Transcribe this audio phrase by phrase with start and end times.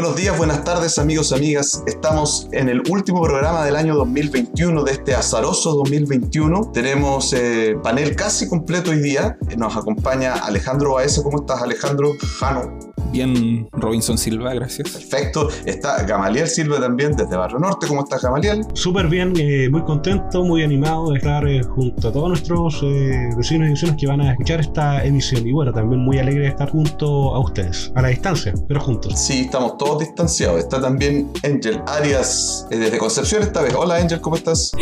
[0.00, 1.82] Buenos días, buenas tardes amigos, amigas.
[1.88, 6.70] Estamos en el último programa del año 2021, de este azaroso 2021.
[6.72, 9.36] Tenemos eh, panel casi completo hoy día.
[9.56, 11.24] Nos acompaña Alejandro Baeza.
[11.24, 12.12] ¿Cómo estás Alejandro?
[12.38, 12.87] Jano.
[13.10, 14.90] Bien, Robinson Silva, gracias.
[14.90, 15.48] Perfecto.
[15.64, 17.86] Está Gamaliel Silva también desde Barrio Norte.
[17.86, 18.66] ¿Cómo estás, Gamaliel?
[18.74, 23.30] Súper bien, eh, muy contento, muy animado de estar eh, junto a todos nuestros eh,
[23.36, 25.46] vecinos y vecinas que van a escuchar esta emisión.
[25.46, 29.18] Y bueno, también muy alegre de estar junto a ustedes, a la distancia, pero juntos.
[29.18, 30.58] Sí, estamos todos distanciados.
[30.58, 33.74] Está también Angel Arias desde Concepción esta vez.
[33.74, 34.72] Hola, Angel, ¿cómo estás?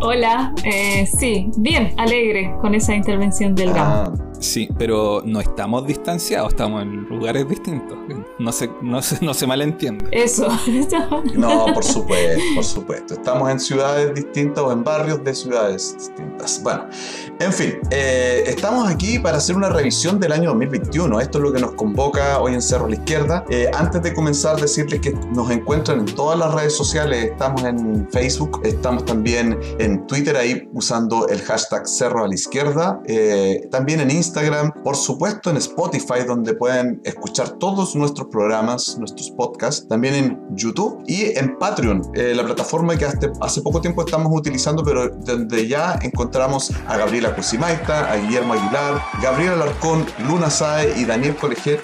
[0.00, 0.52] Hola,
[1.18, 7.02] sí, bien, alegre con esa intervención del ah, Sí, pero no estamos distanciados, estamos en
[7.10, 7.98] lugares distintos.
[8.38, 10.06] No se, no se, no se malentiende.
[10.10, 10.48] Eso.
[11.34, 13.14] no, por supuesto, por supuesto.
[13.14, 16.62] Estamos en ciudades distintas o en barrios de ciudades distintas.
[16.62, 16.86] Bueno,
[17.38, 21.20] en fin, eh, estamos aquí para hacer una revisión del año 2021.
[21.20, 23.44] Esto es lo que nos convoca hoy en Cerro a la Izquierda.
[23.50, 27.30] Eh, antes de comenzar, decirles que nos encuentran en todas las redes sociales.
[27.32, 33.02] Estamos en Facebook, estamos también en Twitter ahí usando el hashtag Cerro a la Izquierda.
[33.06, 38.96] Eh, también en Instagram Instagram, por supuesto en Spotify, donde pueden escuchar todos nuestros programas,
[38.96, 43.80] nuestros podcasts, también en YouTube y en Patreon, eh, la plataforma que hasta hace poco
[43.80, 50.06] tiempo estamos utilizando, pero donde ya encontramos a Gabriela Cosimaita, a Guillermo Aguilar, Gabriela Alarcón,
[50.28, 51.36] Luna Sae y Daniel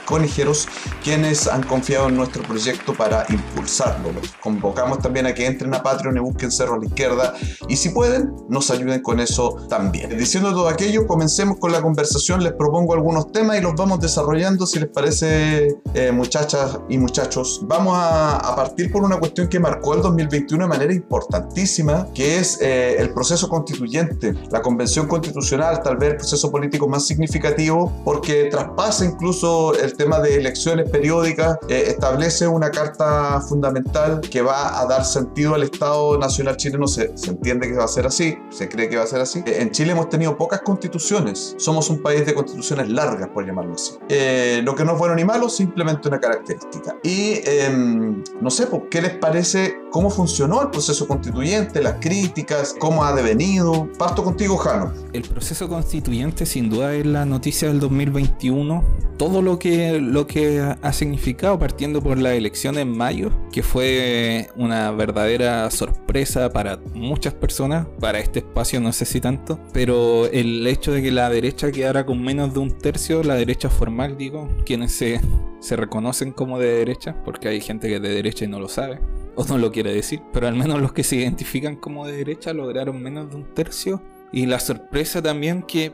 [0.05, 0.69] Conejeros,
[1.03, 4.13] quienes han confiado en nuestro proyecto para impulsarlo.
[4.13, 7.35] Los convocamos también a que entren a Patreon y busquen Cerro a la Izquierda
[7.69, 10.17] y si pueden, nos ayuden con eso también.
[10.17, 14.67] Diciendo todo aquello, comencemos con la conversación les propongo algunos temas y los vamos desarrollando
[14.67, 17.61] si les parece, eh, muchachas y muchachos.
[17.65, 22.59] Vamos a, partir por una cuestión que marcó el 2021 de manera importantísima, que es
[22.61, 28.49] eh, el proceso constituyente, la convención constitucional, tal vez el proceso político más significativo, porque
[28.51, 34.87] traspasa incluso el tema de elecciones periódicas, eh, establece una carta fundamental que va a
[34.87, 36.87] dar sentido al Estado Nacional chileno.
[36.87, 39.43] Se, se entiende que va a ser así, se cree que va a ser así.
[39.47, 43.95] en Chile hemos tenido pocas constituciones, somos un país de constituciones largas, por llamarlo así.
[44.09, 46.97] Eh, lo que no es bueno ni malo, simplemente una característica.
[47.03, 53.05] Y em, no sé, ¿qué les parece cómo funcionó el proceso constituyente, las críticas, cómo
[53.05, 53.89] ha devenido?
[53.99, 54.93] Parto contigo, Jano.
[55.13, 58.85] El proceso constituyente sin duda es la noticia del 2021.
[59.17, 64.51] Todo lo que, lo que ha significado, partiendo por la elección en mayo, que fue
[64.57, 70.67] una verdadera sorpresa para muchas personas, para este espacio no sé si tanto, pero el
[70.67, 74.93] hecho de que la derecha quedara menos de un tercio, la derecha formal, digo, quienes
[74.93, 75.21] se,
[75.61, 78.69] se reconocen como de derecha, porque hay gente que es de derecha y no lo
[78.69, 79.01] sabe,
[79.35, 82.53] o no lo quiere decir, pero al menos los que se identifican como de derecha
[82.53, 84.03] lograron menos de un tercio.
[84.33, 85.93] Y la sorpresa también que,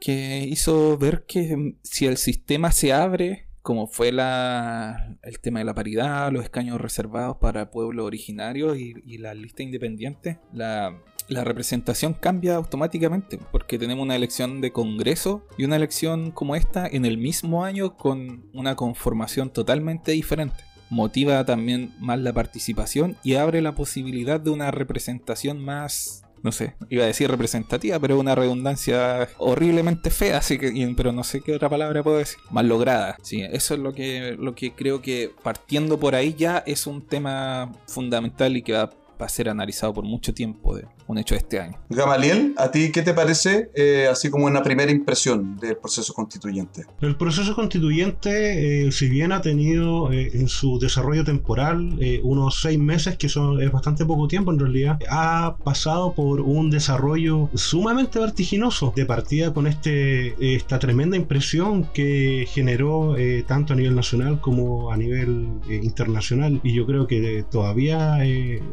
[0.00, 5.64] que hizo ver que si el sistema se abre, como fue la, el tema de
[5.64, 11.44] la paridad, los escaños reservados para pueblos originarios y, y la lista independiente, la, la
[11.44, 17.04] representación cambia automáticamente, porque tenemos una elección de Congreso y una elección como esta en
[17.04, 20.64] el mismo año con una conformación totalmente diferente.
[20.90, 26.74] Motiva también más la participación y abre la posibilidad de una representación más, no sé,
[26.90, 31.54] iba a decir representativa, pero una redundancia horriblemente fea, así que, pero no sé qué
[31.54, 33.16] otra palabra puedo decir, más lograda.
[33.22, 37.06] Sí, eso es lo que, lo que creo que partiendo por ahí ya es un
[37.06, 41.38] tema fundamental y que va a ser analizado por mucho tiempo de un hecho de
[41.38, 41.78] este año.
[41.88, 46.84] Gamaliel, ¿a ti qué te parece, eh, así como una primera impresión del proceso constituyente?
[47.00, 52.78] El proceso constituyente, eh, si bien ha tenido eh, en su desarrollo temporal unos seis
[52.78, 58.18] meses, que son, es bastante poco tiempo en realidad, ha pasado por un desarrollo sumamente
[58.18, 64.92] vertiginoso de partida con este, esta tremenda impresión que generó tanto a nivel nacional como
[64.92, 66.60] a nivel internacional.
[66.62, 68.18] Y yo creo que todavía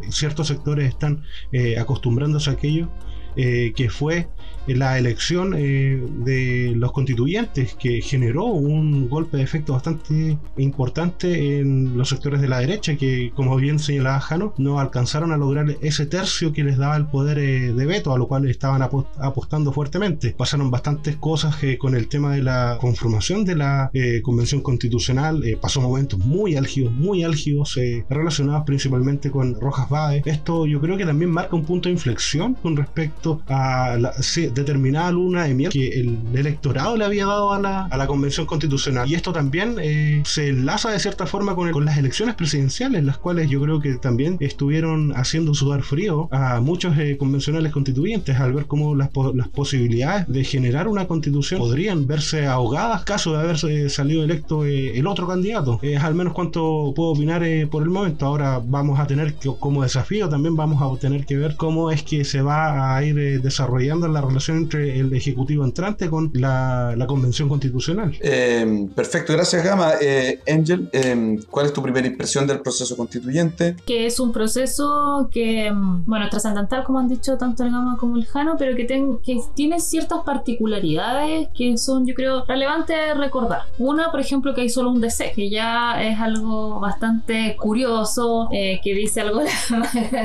[0.10, 1.78] cierto sectores están eh,
[2.20, 2.90] acostumbrándose a aquello,
[3.36, 4.28] eh, que fue
[4.76, 11.98] la elección eh, de los constituyentes, que generó un golpe de efecto bastante importante en
[11.98, 16.06] los sectores de la derecha, que como bien señalaba Jano, no alcanzaron a lograr ese
[16.06, 20.36] tercio que les daba el poder eh, de veto, a lo cual estaban apostando fuertemente.
[20.38, 23.92] Pasaron bastantes cosas eh, con el tema de la conformación de la
[24.24, 27.80] Convención Constitucional, pasó momentos muy álgidos, muy álgidos,
[28.10, 30.22] relacionados principalmente con Rojas Bade.
[30.26, 34.14] Esto yo creo que también marca un punto de inflexión con respecto a la,
[34.60, 38.46] determinada luna de miel que el electorado le había dado a la, a la Convención
[38.46, 39.10] Constitucional.
[39.10, 43.18] Y esto también eh, se enlaza de cierta forma con, con las elecciones presidenciales, las
[43.18, 48.54] cuales yo creo que también estuvieron haciendo sudar frío a muchos eh, convencionales constituyentes al
[48.54, 53.90] ver cómo las, las posibilidades de generar una constitución podrían verse ahogadas caso de haber
[53.90, 55.80] salido electo eh, el otro candidato.
[55.82, 58.26] Es al menos cuanto puedo opinar por el momento.
[58.26, 62.04] Ahora vamos a tener que, como desafío, también vamos a tener que ver cómo es
[62.04, 67.08] que se va a ir desarrollando la relación entre el Ejecutivo entrante con la, la
[67.08, 68.18] Convención Constitucional.
[68.96, 69.94] perfecto, gracias Gama.
[70.48, 70.90] Angel,
[71.50, 73.76] ¿cuál es tu primera impresión del proceso constituyente?
[73.86, 78.18] Que es un proceso que, mm, bueno, trascendental, como han dicho tanto el Gama como
[78.18, 83.62] el Jano, pero que, que tiene ciertas particularidades que son, yo creo, relevantes recordar.
[83.78, 88.80] Una, por ejemplo, que hay solo un DC, que ya es algo bastante curioso, eh,
[88.84, 89.42] que dice algo.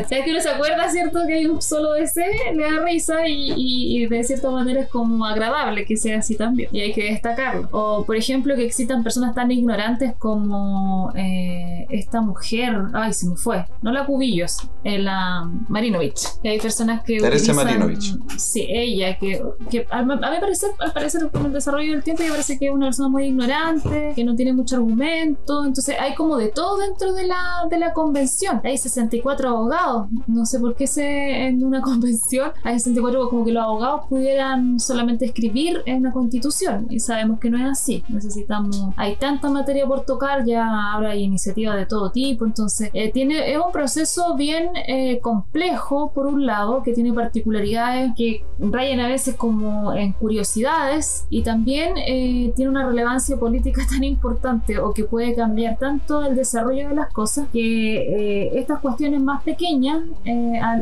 [0.09, 1.21] sea que uno se acuerda, ¿cierto?
[1.27, 2.25] Que hay un solo DC,
[2.55, 6.69] le da risa y, de cierta manera es como agradable que sea así también.
[6.73, 7.69] Y hay que destacarlo.
[7.73, 13.37] O, por ejemplo, que existan personas tan ignorantes como eh, esta mujer, ay, se me
[13.37, 16.27] fue, no la Cubillos, eh, la Marinovich.
[16.43, 17.19] hay personas que.
[17.19, 18.17] Teresa Marinovich.
[18.37, 22.23] Sí, ella, que, que a, mí me parece, al parecer, con el desarrollo del tiempo,
[22.23, 25.65] me parece que es una persona muy ignorante, que no tiene mucho argumento.
[25.65, 28.61] Entonces, hay como de todo dentro de la, de la convención.
[28.65, 30.09] Hay 64 abogados.
[30.27, 32.25] No sé por qué se, en una convención
[32.63, 36.87] hay 64, como que los abogados pudieran solamente escribir en una constitución.
[36.91, 38.03] Y sabemos que no es así.
[38.09, 38.77] Necesitamos.
[38.97, 42.45] Hay tanta materia por tocar, ya ahora hay iniciativas de todo tipo.
[42.45, 48.13] Entonces, eh, tiene, es un proceso bien eh, complejo, por un lado, que tiene particularidades
[48.17, 54.05] que rayan a veces como en curiosidades y también eh, tiene una relevancia política tan
[54.05, 59.43] importante o que puede cambiar tanto el desarrollo de las cosas que estas cuestiones más
[59.43, 60.03] pequeñas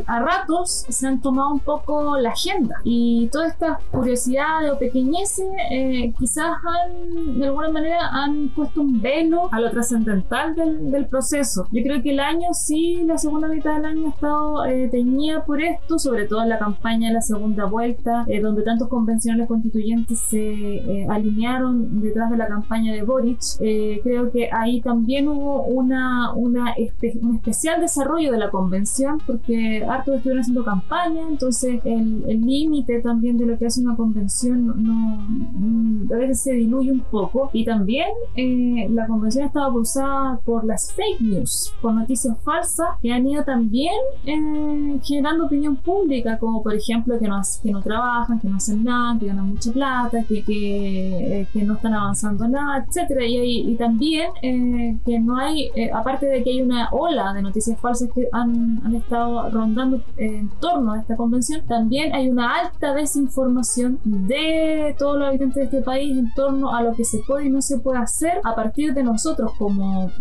[0.07, 5.47] a, ratos se han tomado un poco la agenda y todas estas curiosidades o pequeñeces
[6.17, 11.67] quizás han de alguna manera han puesto un velo a lo trascendental del, del proceso.
[11.71, 15.45] Yo creo que el año sí, la segunda mitad del año ha estado eh, teñida
[15.45, 19.47] por esto, sobre todo en la campaña de la segunda vuelta, eh, donde tantos convencionales
[19.47, 23.39] constituyentes se eh, alinearon detrás de la campaña de Boric.
[24.03, 26.73] creo que ahí también hubo una, una
[27.21, 33.37] un especial desarrollo de la convención, porque hartos estuvieron haciendo campaña, entonces el límite también
[33.37, 37.49] de lo que hace una convención no, mm, a veces se diluye un poco.
[37.53, 38.07] Y también
[38.89, 43.93] la convención estaba pulsada por las fake news, por noticias falsas que han ido también
[44.25, 48.83] eh, generando opinión pública, como por ejemplo que no, que no trabajan, que no hacen
[48.83, 53.71] nada, que ganan mucha plata, que, que, eh, que no están avanzando nada, etcétera y,
[53.71, 58.09] y, también eh, que no hay, aparte de que hay una ola de noticias falsas
[58.13, 63.99] que han, han estado rondando en torno a esta convención, también hay una alta desinformación
[64.03, 67.49] de todos los habitantes de este país en torno a lo que se puede y
[67.49, 70.11] no se puede hacer a partir de nosotros como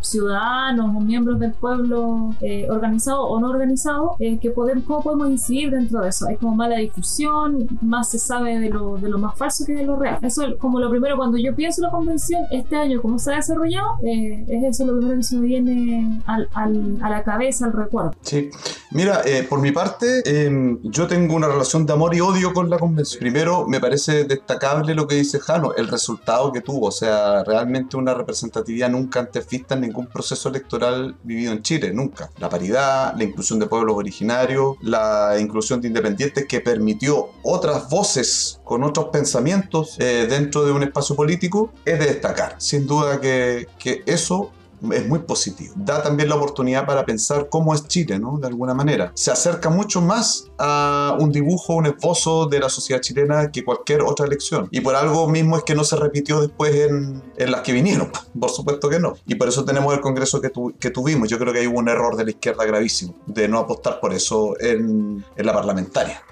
[0.00, 5.30] ciudadanos o miembros del pueblo eh, organizado o no organizado, eh, que podemos, cómo podemos
[5.30, 6.26] incidir dentro de eso.
[6.28, 9.84] Hay como mala difusión, más se sabe de lo, de lo más falso que de
[9.84, 10.18] lo real.
[10.22, 13.32] Eso es como lo primero cuando yo pienso en la convención, este año, cómo se
[13.32, 17.22] ha desarrollado, eh, es eso lo primero que se me viene al, al, a la
[17.22, 18.12] cabeza, al recuerdo.
[18.22, 18.50] Sí,
[18.90, 22.78] mira, por mi parte, em, yo tengo una relación de amor y odio con la
[22.78, 23.20] convención.
[23.20, 27.96] Primero, me parece destacable lo que dice Jano, el resultado que tuvo, o sea, realmente
[27.96, 32.30] una representatividad nunca antes vista en ningún proceso electoral vivido en Chile, nunca.
[32.38, 38.60] La paridad, la inclusión de pueblos originarios, la inclusión de independientes que permitió otras voces
[38.64, 42.56] con otros pensamientos eh, dentro de un espacio político, es de destacar.
[42.58, 44.50] Sin duda que, que eso
[44.92, 45.74] es muy positivo.
[45.76, 48.38] Da también la oportunidad para pensar cómo es Chile, ¿no?
[48.38, 49.12] De alguna manera.
[49.14, 54.02] Se acerca mucho más a un dibujo, un esbozo de la sociedad chilena que cualquier
[54.02, 54.68] otra elección.
[54.70, 58.10] Y por algo mismo es que no se repitió después en, en las que vinieron.
[58.38, 59.14] Por supuesto que no.
[59.26, 61.28] Y por eso tenemos el Congreso que, que tuvimos.
[61.28, 64.54] Yo creo que hay un error de la izquierda gravísimo de no apostar por eso
[64.60, 66.22] en, en la parlamentaria.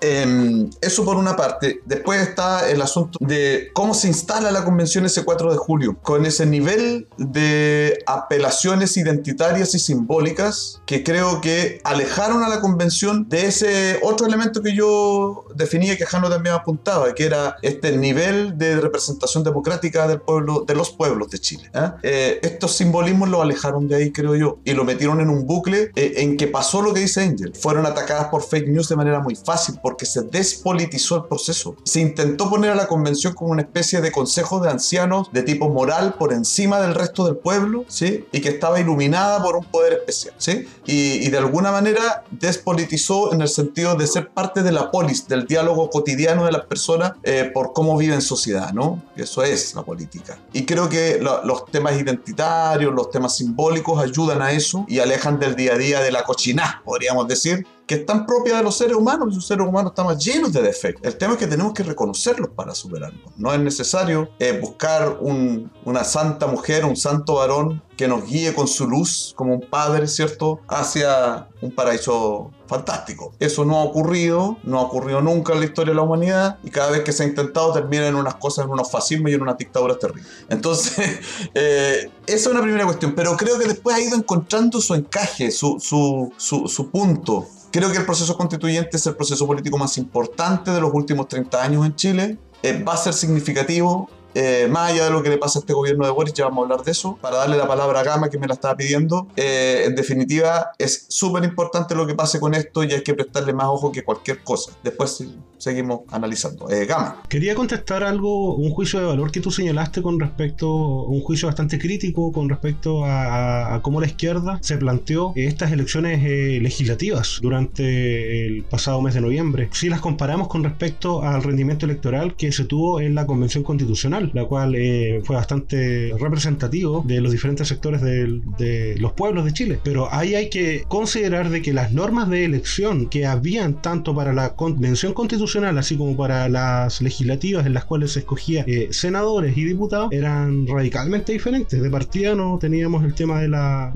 [0.00, 1.80] Em, eso por una parte.
[1.84, 6.26] Después está el asunto de cómo se instala la convención ese 4 de julio, con
[6.26, 13.46] ese nivel de apelaciones identitarias y simbólicas que creo que alejaron a la convención de
[13.46, 18.80] ese otro elemento que yo definía que Jano también apuntaba, que era este nivel de
[18.80, 21.70] representación democrática del pueblo, de los pueblos de Chile.
[21.74, 21.90] ¿eh?
[22.02, 25.92] Eh, estos simbolismos lo alejaron de ahí, creo yo, y lo metieron en un bucle
[25.94, 27.52] eh, en que pasó lo que dice Angel.
[27.54, 31.76] Fueron atacadas por fake news de manera muy fácil fácil porque se despolitizó el proceso.
[31.84, 35.68] Se intentó poner a la convención como una especie de consejo de ancianos de tipo
[35.68, 38.24] moral por encima del resto del pueblo, ¿sí?
[38.32, 40.68] Y que estaba iluminada por un poder especial, ¿sí?
[40.86, 45.26] Y, y de alguna manera despolitizó en el sentido de ser parte de la polis,
[45.28, 49.02] del diálogo cotidiano de las personas eh, por cómo viven en sociedad, ¿no?
[49.16, 50.38] Eso es la política.
[50.52, 55.38] Y creo que lo- los temas identitarios, los temas simbólicos ayudan a eso y alejan
[55.38, 58.76] del día a día de la cochiná, podríamos decir, que es tan propia de los
[58.76, 61.04] seres humanos, los seres humanos estamos llenos de defectos.
[61.06, 63.22] El tema es que tenemos que reconocerlos para superarlos.
[63.36, 68.54] No es necesario eh, buscar un- una santa mujer, un santo varón que nos guíe
[68.54, 73.32] con su luz como un padre, ¿cierto?, hacia un paraíso fantástico.
[73.38, 76.70] Eso no ha ocurrido, no ha ocurrido nunca en la historia de la humanidad y
[76.70, 79.42] cada vez que se ha intentado termina en unas cosas, en unos fascismos y en
[79.42, 80.26] unas dictaduras terribles.
[80.48, 81.18] Entonces,
[81.54, 85.50] eh, esa es una primera cuestión, pero creo que después ha ido encontrando su encaje,
[85.50, 87.46] su, su, su, su punto.
[87.72, 91.62] Creo que el proceso constituyente es el proceso político más importante de los últimos 30
[91.62, 92.38] años en Chile.
[92.62, 94.10] Eh, va a ser significativo.
[94.34, 96.62] Eh, más allá de lo que le pasa a este gobierno de Boris, ya vamos
[96.62, 97.18] a hablar de eso.
[97.20, 99.28] Para darle la palabra a Gama, que me la estaba pidiendo.
[99.36, 103.52] eh, en definitiva, es súper importante lo que pase con esto y hay que prestarle
[103.52, 104.72] más ojo que cualquier cosa.
[104.82, 105.24] Después
[105.58, 106.68] seguimos analizando.
[106.70, 107.22] Eh, Gama.
[107.28, 111.78] Quería contestar algo, un juicio de valor que tú señalaste con respecto, un juicio bastante
[111.78, 118.46] crítico con respecto a- a cómo la izquierda se planteó estas elecciones eh, legislativas durante
[118.46, 119.68] el pasado mes de noviembre.
[119.72, 124.21] Si las comparamos con respecto al rendimiento electoral que se tuvo en la Convención Constitucional,
[124.32, 129.78] la cual eh, fue bastante representativo de los diferentes sectores de los pueblos de Chile.
[129.82, 134.32] Pero ahí hay que considerar de que las normas de elección que habían tanto para
[134.32, 139.56] la Convención Constitucional así como para las legislativas en las cuales se escogía eh, senadores
[139.56, 141.80] y diputados eran radicalmente diferentes.
[141.80, 143.92] De partida no teníamos el tema de la,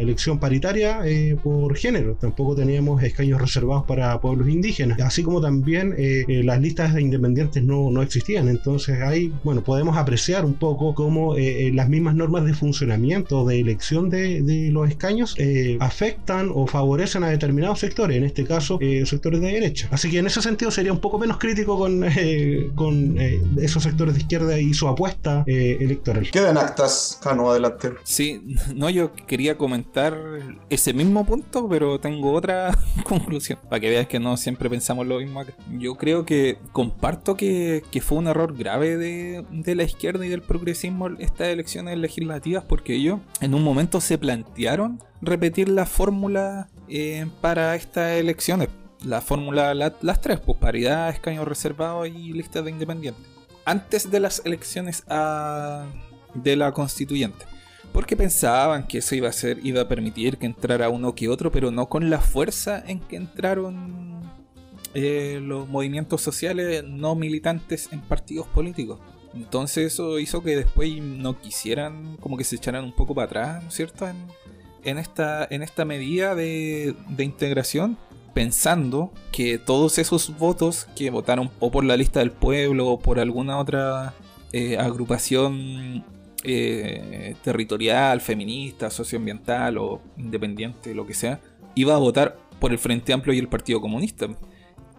[0.00, 5.94] elección paritaria eh, por género, tampoco teníamos escaños reservados para pueblos indígenas, así como también
[6.26, 8.48] las listas de independientes no, no existían.
[8.48, 13.44] Entonces ahí, bueno, podemos apreciar un poco cómo eh, eh, las mismas normas de funcionamiento,
[13.44, 18.44] de elección de, de los escaños, eh, afectan o favorecen a determinados sectores, en este
[18.44, 19.88] caso eh, sectores de derecha.
[19.90, 23.82] Así que en ese sentido sería un poco menos crítico con, eh, con eh, esos
[23.82, 26.30] sectores de izquierda y su apuesta eh, electoral.
[26.30, 27.18] Quedan actas.
[27.22, 27.90] Cano, adelante.
[28.04, 28.42] Sí,
[28.74, 30.18] no, yo quería comentar
[30.70, 33.58] ese mismo punto, pero tengo otra conclusión.
[33.68, 35.52] Para que veas que no siempre pensamos lo mismo acá.
[35.78, 40.28] Yo creo que comparto que, que fue un error grave de, de la izquierda y
[40.28, 46.68] del progresismo estas elecciones legislativas, porque ellos en un momento se plantearon repetir la fórmula
[46.88, 48.68] eh, para estas elecciones.
[49.04, 53.24] La fórmula, la- las tres, pues paridad, escaños reservados y listas de independientes.
[53.64, 55.86] Antes de las elecciones a-
[56.34, 57.44] de la constituyente
[57.92, 61.52] porque pensaban que eso iba a ser iba a permitir que entrara uno que otro
[61.52, 64.22] pero no con la fuerza en que entraron
[64.94, 68.98] eh, los movimientos sociales no militantes en partidos políticos
[69.34, 73.62] entonces eso hizo que después no quisieran como que se echaran un poco para atrás
[73.62, 74.06] ¿no es cierto?
[74.84, 77.96] en, esta en esta medida de, de integración
[78.34, 83.18] pensando que todos esos votos que votaron o por la lista del pueblo o por
[83.18, 84.14] alguna otra
[84.52, 86.04] eh, agrupación
[86.44, 91.40] eh, territorial, feminista, socioambiental o independiente, lo que sea,
[91.74, 94.28] iba a votar por el Frente Amplio y el Partido Comunista.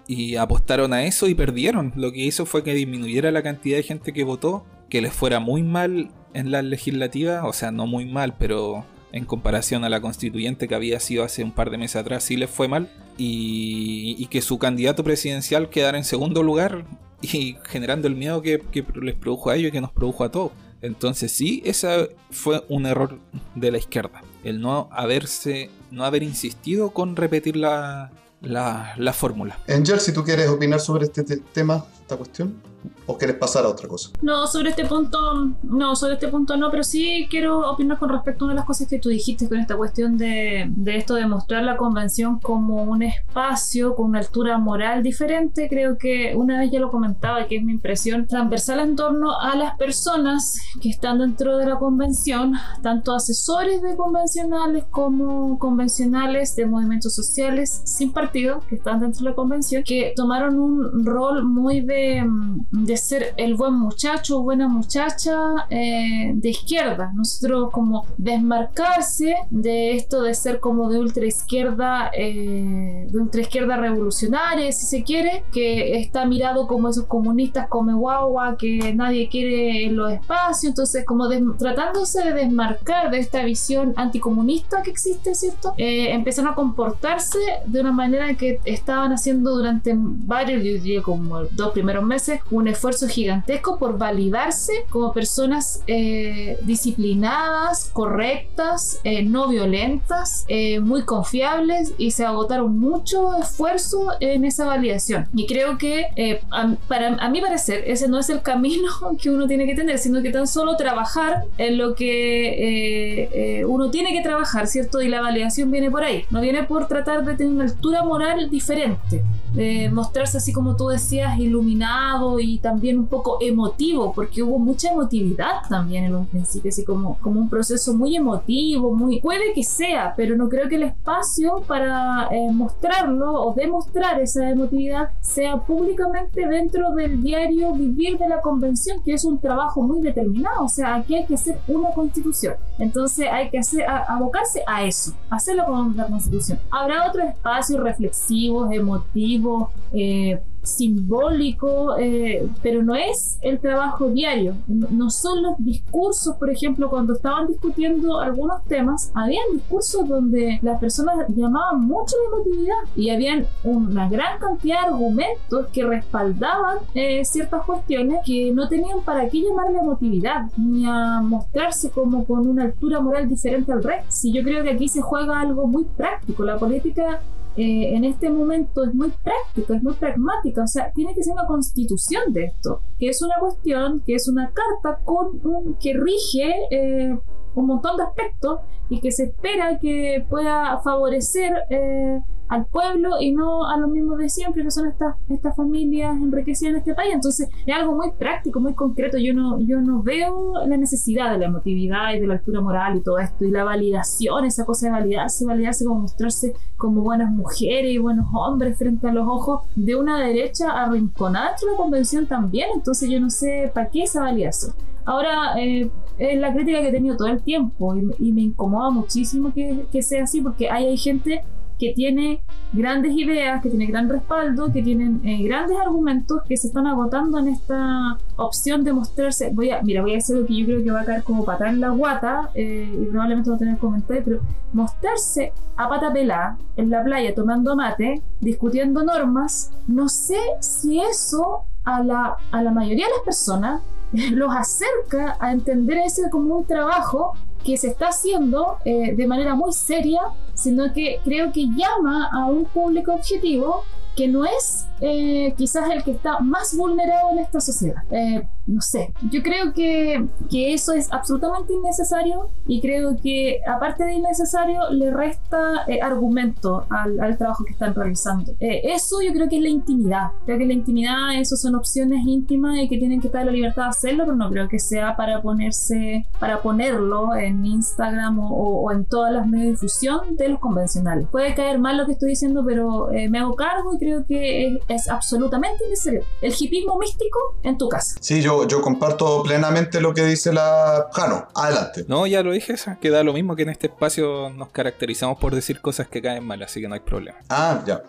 [0.08, 1.94] Y apostaron a eso y perdieron.
[1.96, 5.40] Lo que hizo fue que disminuyera la cantidad de gente que votó, que les fuera
[5.40, 10.02] muy mal en las legislativas, o sea, no muy mal, pero en comparación a la
[10.02, 12.90] constituyente que había sido hace un par de meses atrás, sí les fue mal.
[13.18, 16.84] Y, y que su candidato presidencial quedara en segundo lugar
[17.22, 20.32] y generando el miedo que, que les produjo a ellos y que nos produjo a
[20.32, 20.52] todos.
[20.82, 23.18] Entonces sí, ese fue un error
[23.56, 24.22] de la izquierda.
[24.44, 28.12] El no haberse, no haber insistido con repetir la,
[28.44, 29.58] la, la fórmula.
[29.68, 32.62] Angel, si tú quieres opinar sobre este te- tema, esta cuestión,
[33.06, 34.10] o quieres pasar a otra cosa.
[34.22, 38.46] No, sobre este punto, no, sobre este punto no, pero sí quiero opinar con respecto
[38.46, 41.26] a una de las cosas que tú dijiste con esta cuestión de, de esto de
[41.26, 45.68] mostrar la convención como un espacio con una altura moral diferente.
[45.70, 49.56] Creo que una vez ya lo comentaba, que es mi impresión transversal en torno a
[49.56, 56.66] las personas que están dentro de la convención, tanto asesores de convencionales como convencionales de
[56.66, 61.82] movimientos sociales sin partido que están dentro de la convención, que tomaron un rol muy
[61.82, 62.28] de,
[62.74, 65.38] de ser el buen muchacho o buena muchacha
[65.70, 67.12] eh, de izquierda.
[67.16, 73.78] Nosotros como desmarcarse de esto de ser como de ultra izquierda, eh, de ultra izquierda
[73.78, 79.86] revolucionaria, si se quiere, que está mirado como esos comunistas come guagua, que nadie quiere
[79.86, 85.76] en los espacios, entonces como tratándose de desmarcar de esta visión anticomunista que existe, ¿cierto?
[85.78, 87.38] Eh, empezaron a comportarse
[87.68, 92.70] de una manera que estaban haciendo durante varios, yo diría como dos primeros meses, un
[92.70, 101.94] esfuerzo gigantesco por validarse como personas eh, disciplinadas, correctas, eh, no violentas, eh, muy confiables
[101.98, 105.28] y se agotaron mucho esfuerzo en esa validación.
[105.36, 106.06] Y creo que
[106.52, 108.90] a, para, a mi parecer ese no es el camino
[109.22, 114.14] que uno tiene que tener, sino que tan solo trabajar en lo que uno tiene
[114.14, 115.02] que trabajar, ¿cierto?
[115.02, 118.50] Y la validación viene por ahí, no viene por tratar de tener una altura moral
[118.50, 119.22] diferente
[119.54, 124.92] de mostrarse así como tú decías, iluminado y también un poco emotivo, porque hubo mucha
[124.92, 129.22] emotividad también en un principio, así como, como un proceso muy emotivo, muy...
[129.22, 134.50] Puede que sea, pero no creo que el espacio para eh, mostrarlo o demostrar esa
[134.50, 140.02] emotividad sea públicamente dentro del diario vivir de la convención, que es un trabajo muy
[140.02, 144.84] determinado, o sea, aquí hay que hacer una constitución, entonces hay que hacer, abocarse a
[144.84, 146.60] eso, hacerlo con la constitución.
[146.72, 154.56] Habrá otros espacios reflexivos, emotivos, eh, simbólico, eh, pero no es el trabajo diario.
[154.68, 160.80] No, son los discursos, por ejemplo, cuando estaban discutiendo algunos temas, habían discursos donde las
[160.80, 167.24] personas llamaban mucho la emotividad y habían una gran cantidad de argumentos que respaldaban eh,
[167.26, 172.48] ciertas cuestiones que no tenían para qué llamar la emotividad ni a mostrarse como con
[172.48, 174.06] una altura moral diferente al resto.
[174.10, 177.22] Si yo creo que aquí se juega algo muy práctico, la política
[177.56, 181.34] eh, en este momento es muy práctica, es muy pragmática, o sea, tiene que ser
[181.34, 186.56] una constitución de esto, que es una cuestión, que es una carta con que rige
[186.72, 187.18] eh,
[187.56, 192.20] un montón de aspectos y que se espera que pueda favorecer eh,
[192.54, 196.72] al pueblo y no a los mismos de siempre, que son estas, estas familias enriquecidas
[196.72, 197.14] en este país.
[197.14, 199.18] Entonces es algo muy práctico, muy concreto.
[199.18, 202.98] Yo no, yo no veo la necesidad de la emotividad y de la altura moral
[202.98, 207.32] y todo esto, y la validación, esa cosa de validarse, validarse como mostrarse como buenas
[207.32, 212.28] mujeres y buenos hombres frente a los ojos de una derecha arrinconada de la convención
[212.28, 212.70] también.
[212.74, 214.74] Entonces yo no sé para qué esa validación.
[215.06, 219.54] Ahora, eh, es la crítica que he tenido todo el tiempo y, me incomoda muchísimo
[219.54, 221.44] que, que, sea así porque hay, hay gente
[221.80, 226.68] que tiene grandes ideas, que tiene gran respaldo, que tienen eh, grandes argumentos que se
[226.68, 229.52] están agotando en esta opción de mostrarse.
[229.54, 231.46] Voy a, mira, voy a hacer lo que yo creo que va a caer como
[231.46, 234.40] patada en la guata eh, y probablemente va a tener comentarios, pero
[234.74, 241.64] mostrarse a pata pelada en la playa tomando mate, discutiendo normas, no sé si eso
[241.84, 243.82] a la, a la mayoría de las personas
[244.32, 247.34] los acerca a entender ese como un trabajo
[247.64, 250.22] que se está haciendo eh, de manera muy seria,
[250.54, 253.84] sino que creo que llama a un público objetivo
[254.16, 258.04] que no es eh, quizás el que está más vulnerado en esta sociedad.
[258.12, 264.06] Eh, no sé, yo creo que, que, eso es absolutamente innecesario y creo que aparte
[264.06, 268.54] de innecesario le resta eh, argumento al, al, trabajo que están realizando.
[268.60, 270.32] eso yo creo que es la intimidad.
[270.46, 273.84] Creo que la intimidad, eso son opciones íntimas y que tienen que estar la libertad
[273.84, 278.92] de hacerlo, pero no creo que sea para ponerse, para ponerlo en Instagram o, o
[278.92, 281.28] en todas las medios de difusión de los convencionales.
[281.30, 285.10] Puede caer mal lo que estoy diciendo, pero me hago cargo y creo que es,
[285.10, 286.24] absolutamente necesario.
[286.42, 288.16] El hipismo místico en tu casa.
[288.20, 291.48] Sí, yo, yo comparto plenamente lo que dice la Jano.
[291.56, 292.06] Adelante.
[292.08, 295.38] No, ya lo dije, esa, que da lo mismo que en este espacio nos caracterizamos
[295.38, 297.38] por decir cosas que caen mal, así que no hay problema.
[297.50, 298.04] Ah, ya.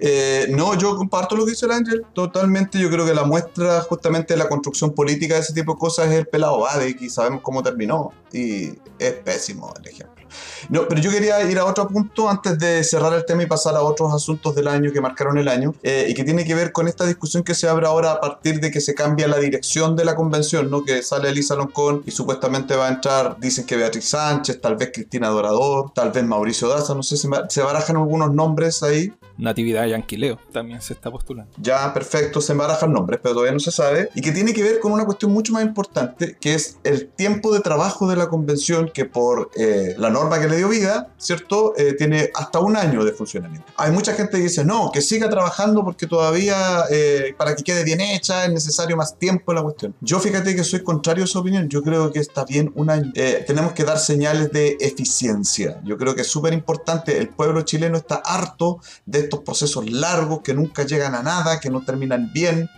[0.00, 2.78] Eh, no, yo comparto lo que dice el Ángel totalmente.
[2.78, 6.08] Yo creo que la muestra justamente de la construcción política de ese tipo de cosas
[6.08, 8.12] es el pelado Bade, y sabemos cómo terminó.
[8.32, 10.17] Y es pésimo el ejemplo.
[10.68, 13.74] No, pero yo quería ir a otro punto antes de cerrar el tema y pasar
[13.74, 16.72] a otros asuntos del año que marcaron el año eh, y que tiene que ver
[16.72, 19.96] con esta discusión que se abre ahora a partir de que se cambia la dirección
[19.96, 20.84] de la convención, ¿no?
[20.84, 24.90] Que sale Elisa Loncón y supuestamente va a entrar, dicen que Beatriz Sánchez, tal vez
[24.92, 29.12] Cristina Dorador, tal vez Mauricio Daza, no sé, si se barajan algunos nombres ahí.
[29.38, 31.52] Natividad y Anquileo también se está postulando.
[31.58, 34.10] Ya, perfecto, se barajan nombres, pero todavía no se sabe.
[34.14, 37.52] Y que tiene que ver con una cuestión mucho más importante, que es el tiempo
[37.52, 41.74] de trabajo de la convención, que por eh, la norma que le dio vida, ¿cierto?
[41.76, 43.66] Eh, tiene hasta un año de funcionamiento.
[43.76, 47.84] Hay mucha gente que dice, no, que siga trabajando porque todavía, eh, para que quede
[47.84, 49.94] bien hecha, es necesario más tiempo en la cuestión.
[50.00, 51.68] Yo fíjate que soy contrario a su opinión.
[51.68, 53.12] Yo creo que está bien un año.
[53.14, 55.80] Eh, tenemos que dar señales de eficiencia.
[55.84, 57.18] Yo creo que es súper importante.
[57.18, 61.70] El pueblo chileno está harto de estos procesos largos que nunca llegan a nada, que
[61.70, 62.68] no terminan bien.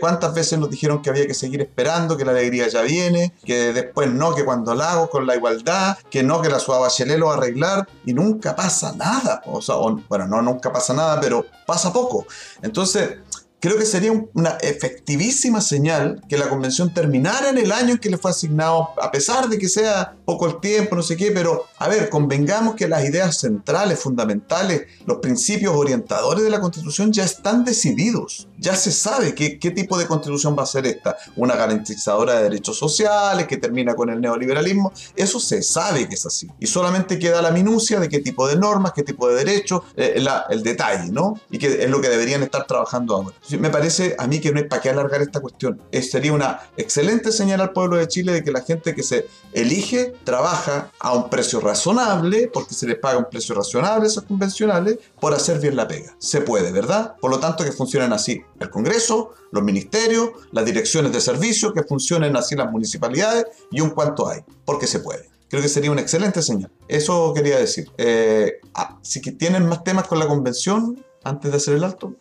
[0.00, 3.72] ¿Cuántas veces nos dijeron que había que seguir esperando, que la alegría ya viene, que
[3.72, 6.87] después no, que cuando la hago con la igualdad, que no, que la suave
[7.30, 9.42] a arreglar y nunca pasa nada.
[9.46, 9.76] O sea,
[10.08, 12.26] bueno, no nunca pasa nada, pero pasa poco.
[12.62, 13.18] Entonces,
[13.60, 18.10] creo que sería una efectivísima señal que la convención terminara en el año en que
[18.10, 21.64] le fue asignado, a pesar de que sea poco el tiempo, no sé qué, pero
[21.78, 27.24] a ver, convengamos que las ideas centrales, fundamentales, los principios orientadores de la constitución ya
[27.24, 28.47] están decididos.
[28.58, 31.16] Ya se sabe qué, qué tipo de constitución va a ser esta.
[31.36, 34.92] Una garantizadora de derechos sociales que termina con el neoliberalismo.
[35.16, 36.48] Eso se sabe que es así.
[36.58, 40.22] Y solamente queda la minucia de qué tipo de normas, qué tipo de derechos, eh,
[40.50, 41.40] el detalle, ¿no?
[41.50, 44.58] Y que es lo que deberían estar trabajando ahora me parece a mí que no
[44.58, 45.80] hay para qué alargar esta cuestión.
[45.92, 50.14] sería una excelente señal al pueblo de Chile de que la gente que se elige
[50.24, 54.98] trabaja a un precio razonable, porque se les paga un precio razonable a esos convencionales,
[55.20, 56.14] por hacer bien la pega.
[56.18, 57.16] Se puede, ¿verdad?
[57.20, 61.82] Por lo tanto, que funcionen así el Congreso, los ministerios, las direcciones de servicio, que
[61.82, 65.28] funcionen así las municipalidades y un cuanto hay, porque se puede.
[65.48, 66.70] Creo que sería una excelente señal.
[66.88, 67.90] Eso quería decir.
[67.96, 72.14] Eh, ah, si tienen más temas con la convención, antes de hacer el alto,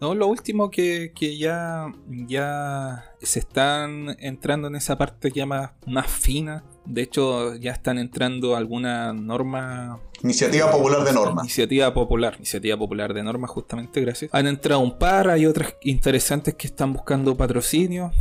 [0.00, 6.06] no, lo último que, ya, ya se están entrando en esa parte ya más, más
[6.06, 6.64] fina.
[6.86, 10.00] De hecho, ya están entrando alguna norma.
[10.22, 11.42] Iniciativa Popular de Norma.
[11.42, 12.34] Iniciativa Popular.
[12.36, 14.30] Iniciativa Popular de Norma, justamente, gracias.
[14.32, 18.12] Han entrado un par, hay otras interesantes que están buscando patrocinio.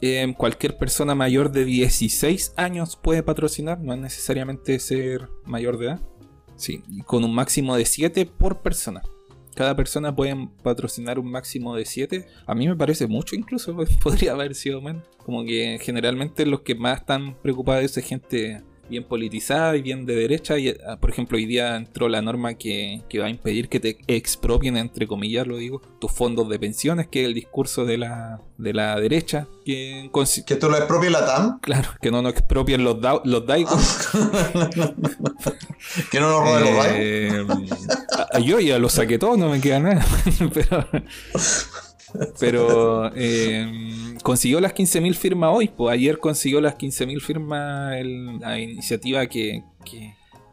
[0.00, 5.86] Eh, cualquier persona mayor de 16 años puede patrocinar, no es necesariamente ser mayor de
[5.86, 6.00] edad.
[6.56, 9.02] Sí, con un máximo de 7 por persona
[9.54, 12.26] cada persona puede patrocinar un máximo de 7.
[12.46, 15.04] A mí me parece mucho incluso, podría haber sido menos.
[15.18, 20.14] Como que generalmente los que más están preocupados es gente bien politizada y bien de
[20.14, 20.58] derecha.
[20.58, 23.98] Y, ah, por ejemplo, hoy día entró la norma que, va a impedir que te
[24.06, 28.40] expropien, entre comillas lo digo, tus fondos de pensiones, que es el discurso de la,
[28.58, 29.46] de la derecha.
[29.64, 30.10] Que,
[30.46, 31.60] que tú lo expropies la TAM.
[31.60, 33.76] Claro, que no nos expropien los, los DAIGO.
[36.10, 36.86] que no nos roben los.
[36.90, 37.46] Eh,
[38.44, 40.04] yo ya lo saqué todo, no me queda nada.
[40.54, 40.86] Pero...
[42.38, 45.68] Pero eh, consiguió las 15.000 firmas hoy.
[45.68, 47.94] Pues ayer consiguió las 15.000 firmas
[48.40, 49.62] la iniciativa que,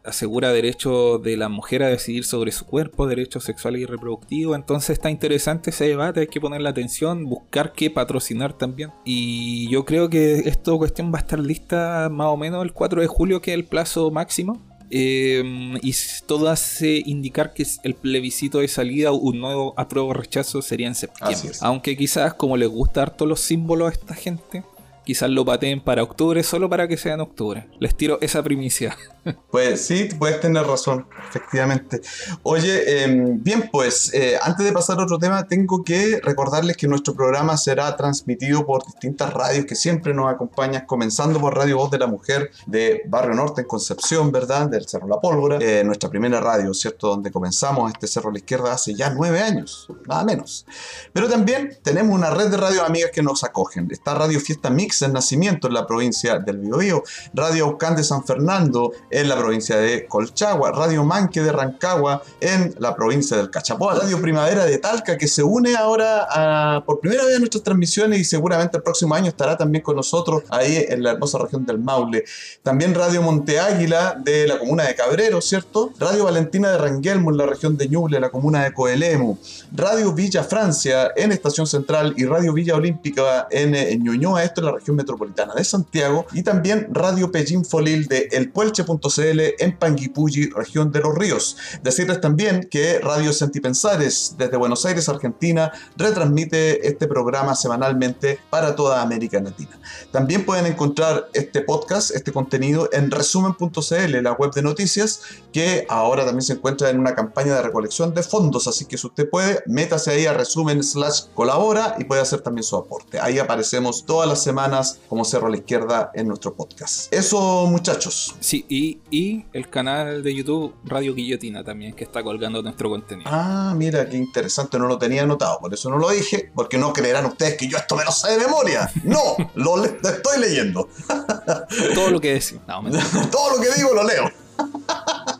[0.04, 4.56] asegura derechos de la mujer a decidir sobre su cuerpo, derechos sexuales y reproductivos.
[4.56, 8.90] Entonces está interesante ese debate, hay que ponerle atención, buscar qué patrocinar también.
[9.04, 13.00] Y yo creo que esta cuestión va a estar lista más o menos el 4
[13.00, 14.60] de julio, que es el plazo máximo.
[14.94, 15.94] Em, y
[16.26, 21.52] todo hace indicar que el plebiscito de salida, un nuevo apruebo rechazo, sería en septiembre.
[21.62, 24.64] Aunque quizás, como les gusta harto los símbolos a esta gente,
[25.04, 27.68] quizás lo pateen para octubre solo para que sea en octubre.
[27.78, 28.96] Les tiro esa primicia.
[29.52, 32.00] Pues sí, puedes tener razón, efectivamente.
[32.42, 36.88] Oye, em, bien, pues eh, antes de pasar a otro tema, tengo que recordarles que
[36.88, 41.90] nuestro programa será transmitido por distintas radios que siempre nos acompañan, comenzando por Radio Voz
[41.90, 44.68] de la Mujer de Barrio Norte en Concepción, ¿verdad?
[44.68, 47.08] Del Cerro La Pólvora, eh, nuestra primera radio, ¿cierto?
[47.08, 50.66] Donde comenzamos este Cerro a la Izquierda hace ya nueve años, nada menos.
[51.12, 53.88] Pero también tenemos una red de radios amigas que nos acogen.
[53.90, 57.02] Está Radio Fiesta Mix en Nacimiento en la provincia del Biobío,
[57.32, 62.74] Radio Aucán de San Fernando, en la provincia de Colchagua, Radio Manque de Rancagua en
[62.78, 67.36] la provincia del Cachapoal, Radio Primavera de Talca que se une ahora por primera vez
[67.36, 71.12] a nuestras transmisiones y seguramente el próximo año estará también con nosotros ahí en la
[71.12, 72.24] hermosa región del Maule.
[72.62, 75.92] También Radio Monte Águila de la comuna de Cabrero, ¿cierto?
[75.98, 79.38] Radio Valentina de Ranguelmo en la región de Ñuble, la comuna de Coelemu.
[79.72, 84.72] Radio Villa Francia en Estación Central y Radio Villa Olímpica en, Ñuñoa, esto en la
[84.90, 86.26] metropolitana de Santiago.
[86.32, 91.56] Y también Radio Pellín Folil de elpuelche.cl en Panguipulli, región de los ríos.
[91.82, 99.02] Decirles también que Radio Sentipensares desde Buenos Aires, Argentina, retransmite este programa semanalmente para toda
[99.02, 99.78] América Latina.
[100.10, 105.20] También pueden encontrar este podcast, este contenido en resumen.cl, la web de noticias,
[105.52, 109.06] que ahora también se encuentra en una campaña de recolección de fondos, así que si
[109.06, 113.20] usted puede, métase ahí a resumen slash colabora y puede hacer también su aporte.
[113.20, 114.71] Ahí aparecemos todas las semanas
[115.08, 117.12] como Cerro a la Izquierda en nuestro podcast.
[117.12, 118.34] Eso muchachos.
[118.40, 123.28] Sí, y y, el canal de YouTube Radio Guillotina también, que está colgando nuestro contenido.
[123.32, 126.92] Ah, mira, qué interesante, no lo tenía anotado, por eso no lo dije, porque no
[126.92, 128.90] creerán ustedes que yo esto me lo sé de memoria.
[129.04, 130.88] No, lo, estoy leyendo.
[131.94, 132.64] Todo lo que decimos.
[133.30, 134.30] Todo lo que digo lo leo.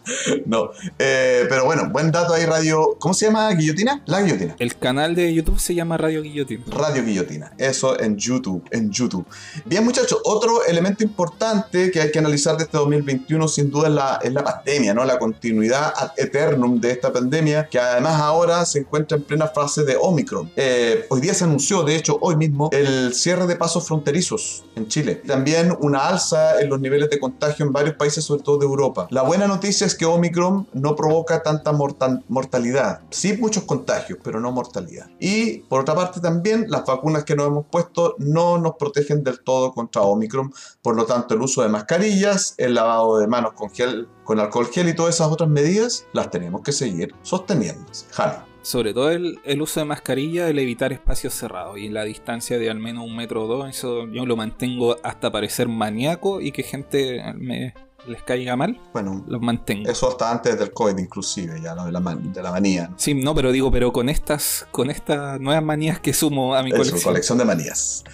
[0.46, 2.96] no, eh, pero bueno, buen dato ahí, Radio.
[2.98, 3.50] ¿Cómo se llama?
[3.52, 4.02] ¿Guillotina?
[4.06, 4.56] La Guillotina.
[4.58, 6.64] El canal de YouTube se llama Radio Guillotina.
[6.68, 7.52] Radio Guillotina.
[7.58, 9.26] Eso en YouTube, en YouTube.
[9.64, 13.94] Bien, muchachos, otro elemento importante que hay que analizar de este 2021 sin duda es
[13.94, 15.04] la, es la pandemia, ¿no?
[15.04, 19.84] La continuidad ad eternum de esta pandemia, que además ahora se encuentra en plena fase
[19.84, 20.50] de Omicron.
[20.56, 24.88] Eh, hoy día se anunció, de hecho, hoy mismo, el cierre de pasos fronterizos en
[24.88, 25.22] Chile.
[25.26, 29.06] También una alza en los niveles de contagio en varios países, sobre todo de Europa.
[29.10, 33.00] La buena noticia es que Omicron no provoca tanta mortal- mortalidad.
[33.10, 35.10] Sí, muchos contagios, pero no mortalidad.
[35.20, 39.40] Y por otra parte también las vacunas que nos hemos puesto no nos protegen del
[39.40, 40.52] todo contra Omicron.
[40.82, 44.68] Por lo tanto, el uso de mascarillas, el lavado de manos con gel, con alcohol
[44.72, 47.84] gel y todas esas otras medidas las tenemos que seguir sosteniendo.
[48.12, 48.52] Jano.
[48.62, 52.78] Sobre todo el uso de mascarilla, el evitar espacios cerrados y la distancia de al
[52.78, 57.20] menos un metro o dos, eso yo lo mantengo hasta parecer maníaco y que gente
[57.34, 57.74] me
[58.06, 59.88] les caiga mal, Bueno, los mantengo.
[59.90, 62.88] eso hasta antes del COVID inclusive, ya lo de la, man- de la manía.
[62.88, 62.94] ¿no?
[62.98, 66.70] Sí, no, pero digo, pero con estas, con estas nuevas manías que sumo a mi
[66.70, 67.02] Eso, colección.
[67.02, 68.04] colección de manías.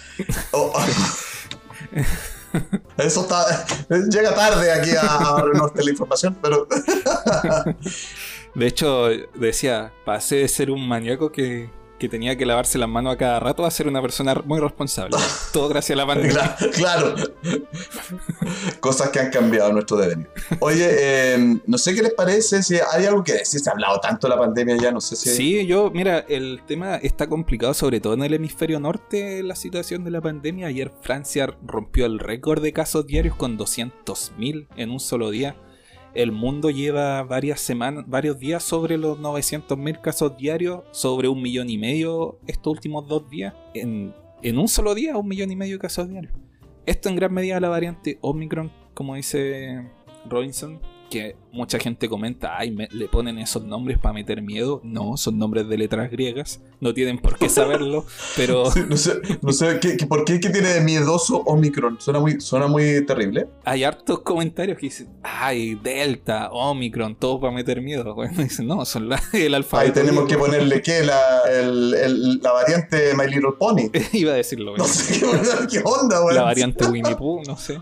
[0.51, 0.85] Oh, oh.
[2.97, 3.65] Eso está.
[4.09, 6.67] Llega tarde aquí a, Norte la información, pero.
[8.55, 11.69] De hecho, decía, pasé de ser un maníaco que,
[11.99, 15.17] que tenía que lavarse las manos a cada rato a ser una persona muy responsable.
[15.53, 16.57] Todo gracias a la pandemia.
[16.57, 17.15] Cla- claro.
[18.79, 20.29] Cosas que han cambiado nuestro devenir.
[20.59, 23.59] Oye, eh, no sé qué les parece, si hay algo que decir.
[23.59, 25.29] Se ha hablado tanto de la pandemia ya, no sé si.
[25.29, 30.03] Sí, yo, mira, el tema está complicado, sobre todo en el hemisferio norte, la situación
[30.03, 30.67] de la pandemia.
[30.67, 35.55] Ayer Francia rompió el récord de casos diarios con 200.000 en un solo día.
[36.13, 41.69] El mundo lleva varias semanas, varios días sobre los 900.000 casos diarios, sobre un millón
[41.69, 43.53] y medio estos últimos dos días.
[43.73, 46.33] En, en un solo día, un millón y medio de casos diarios.
[46.85, 49.87] Esto en gran medida la variante Omicron, como dice
[50.27, 54.81] Robinson, que mucha gente comenta, ay, me- le ponen esos nombres para meter miedo.
[54.83, 58.05] No, son nombres de letras griegas, no tienen por qué saberlo,
[58.37, 61.97] pero Sí, No sé, no sé ¿qué, qué- por qué ¿Qué tiene de miedoso Omicron.
[61.99, 63.47] Suena muy, suena muy terrible.
[63.65, 68.13] hay hartos comentarios que dicen, ay, Delta, Omicron, todo para meter miedo.
[68.19, 69.87] Bueno, dicen, no, son la- el alfabeto.
[69.87, 70.45] Ahí tenemos que griego".
[70.45, 73.89] ponerle que la, el- el- la variante My Little Pony.
[74.13, 75.19] Iba a decirlo, No sé
[75.69, 76.35] qué, onda, weón.
[76.35, 77.79] la variante Winnie Pooh, no sé.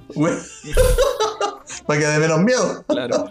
[1.86, 2.84] Para que dé menos miedo.
[2.88, 3.30] Claro.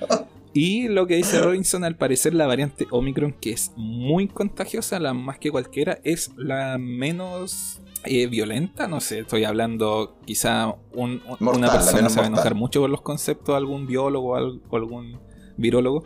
[0.52, 5.12] Y lo que dice Robinson, al parecer la variante Omicron, que es muy contagiosa, la
[5.12, 8.88] más que cualquiera, es la menos eh, violenta.
[8.88, 12.90] No sé, estoy hablando quizá un- Mortal, una persona se va a enojar mucho con
[12.90, 15.18] los conceptos de algún biólogo o algún
[15.58, 16.04] virólogo.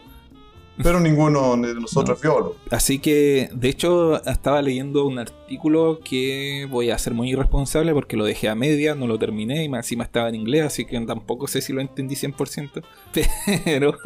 [0.82, 2.56] Pero ninguno de nosotros es biólogo.
[2.70, 8.16] Así que, de hecho, estaba leyendo un artículo que voy a ser muy irresponsable porque
[8.16, 11.46] lo dejé a media, no lo terminé y encima estaba en inglés, así que tampoco
[11.46, 12.82] sé si lo entendí 100%.
[13.64, 13.96] Pero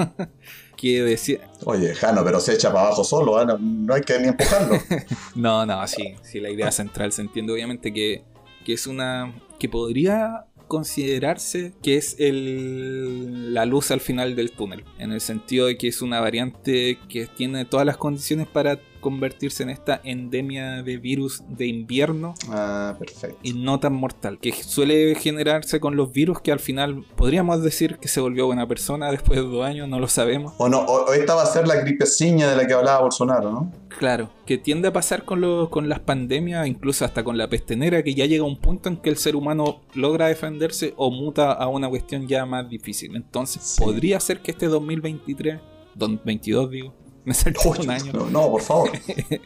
[0.76, 3.44] que decía, Oye, Jano, pero se echa para abajo solo, ¿ah?
[3.44, 4.78] no, no hay que ni empujarlo.
[5.34, 8.24] No, no, sí, sí, la idea central se entiende obviamente que,
[8.64, 9.32] que es una...
[9.58, 15.66] que podría considerarse que es el, la luz al final del túnel, en el sentido
[15.66, 20.82] de que es una variante que tiene todas las condiciones para convertirse en esta endemia
[20.82, 23.38] de virus de invierno Ah, perfecto.
[23.42, 27.98] y no tan mortal, que suele generarse con los virus que al final podríamos decir
[27.98, 30.54] que se volvió buena persona después de dos años, no lo sabemos.
[30.58, 33.72] O no, o, esta va a ser la gripeciña de la que hablaba Bolsonaro, ¿no?
[33.98, 38.02] Claro, que tiende a pasar con, con las pandemias, incluso hasta con la peste negra,
[38.02, 41.68] que ya llega un punto en que el ser humano logra defenderse o muta a
[41.68, 43.14] una cuestión ya más difícil.
[43.14, 43.80] Entonces, Sí.
[43.84, 45.60] podría ser que este 2023,
[45.94, 46.94] 2022 digo,
[47.26, 48.90] me saltó Uy, un año, no, no, por favor.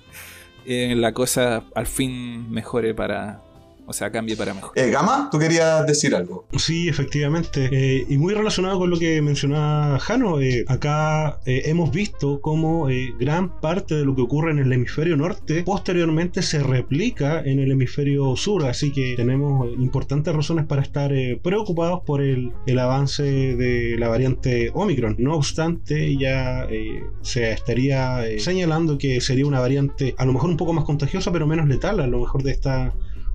[0.66, 3.42] eh, la cosa al fin mejore para,
[3.88, 4.72] o sea, cambie para mejor.
[4.76, 6.46] Eh, Gama, tú querías decir algo.
[6.56, 7.68] Sí, efectivamente.
[7.72, 12.90] Eh, y muy relacionado con lo que mencionaba Jano, eh, acá eh, hemos visto cómo
[12.90, 17.58] eh, gran parte de lo que ocurre en el hemisferio norte posteriormente se replica en
[17.60, 22.78] el hemisferio sur, así que tenemos importantes razones para estar eh, preocupados por el, el
[22.78, 25.16] avance de la variante Omicron.
[25.18, 30.50] No obstante, ya eh, se estaría eh, señalando que sería una variante a lo mejor
[30.50, 32.92] un poco más contagiosa, pero menos letal, a lo mejor de esta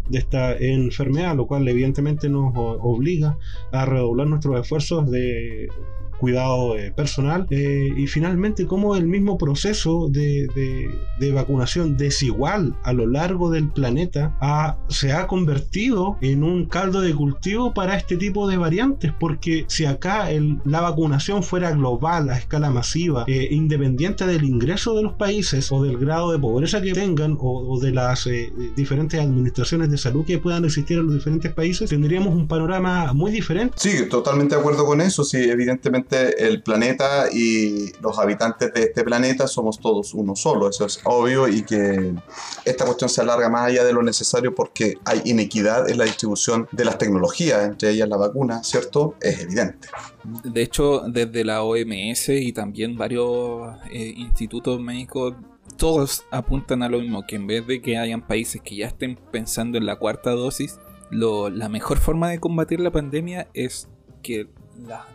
[0.09, 3.37] de esta enfermedad, lo cual evidentemente nos obliga
[3.71, 5.69] a redoblar nuestros esfuerzos de
[6.23, 12.75] cuidado eh, personal eh, y finalmente como el mismo proceso de, de- de vacunación desigual
[12.83, 17.97] a lo largo del planeta ha- se ha convertido en un caldo de cultivo para
[17.97, 23.25] este tipo de variantes porque si acá el- la vacunación fuera global a escala masiva
[23.27, 27.73] eh, independiente del ingreso de los países o del grado de pobreza que tengan o,
[27.73, 31.89] o de las eh, diferentes administraciones de salud que puedan existir en los diferentes países
[31.89, 35.23] tendríamos un panorama muy diferente Sí, totalmente de acuerdo con eso.
[35.23, 40.85] Sí, evidentemente el planeta y los habitantes de este planeta somos todos uno solo, eso
[40.85, 42.13] es obvio y que
[42.65, 46.67] esta cuestión se alarga más allá de lo necesario porque hay inequidad en la distribución
[46.71, 49.15] de las tecnologías, entre ellas la vacuna, ¿cierto?
[49.21, 49.87] Es evidente.
[50.43, 55.33] De hecho, desde la OMS y también varios eh, institutos médicos
[55.77, 59.17] todos apuntan a lo mismo, que en vez de que hayan países que ya estén
[59.31, 60.79] pensando en la cuarta dosis,
[61.11, 63.87] la mejor forma de combatir la pandemia es
[64.21, 64.47] que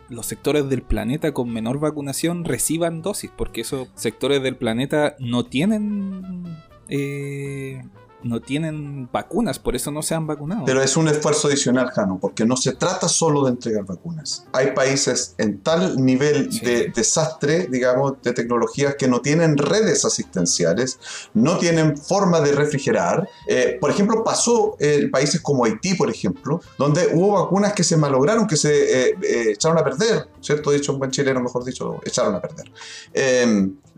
[0.09, 5.45] los sectores del planeta con menor vacunación reciban dosis, porque esos sectores del planeta no
[5.45, 6.45] tienen
[6.87, 7.83] eh,
[8.23, 10.65] no tienen vacunas, por eso no se han vacunado.
[10.65, 14.45] Pero es un esfuerzo adicional, Jano, porque no se trata solo de entregar vacunas.
[14.53, 20.99] Hay países en tal nivel de desastre, digamos, de tecnologías que no tienen redes asistenciales,
[21.33, 23.27] no tienen forma de refrigerar.
[23.47, 27.97] Eh, por ejemplo, pasó en países como Haití, por ejemplo, donde hubo vacunas que se
[27.97, 30.71] malograron, que se eh, eh, echaron a perder, ¿cierto?
[30.71, 32.71] Dicho un buen chileno, mejor dicho, echaron a perder.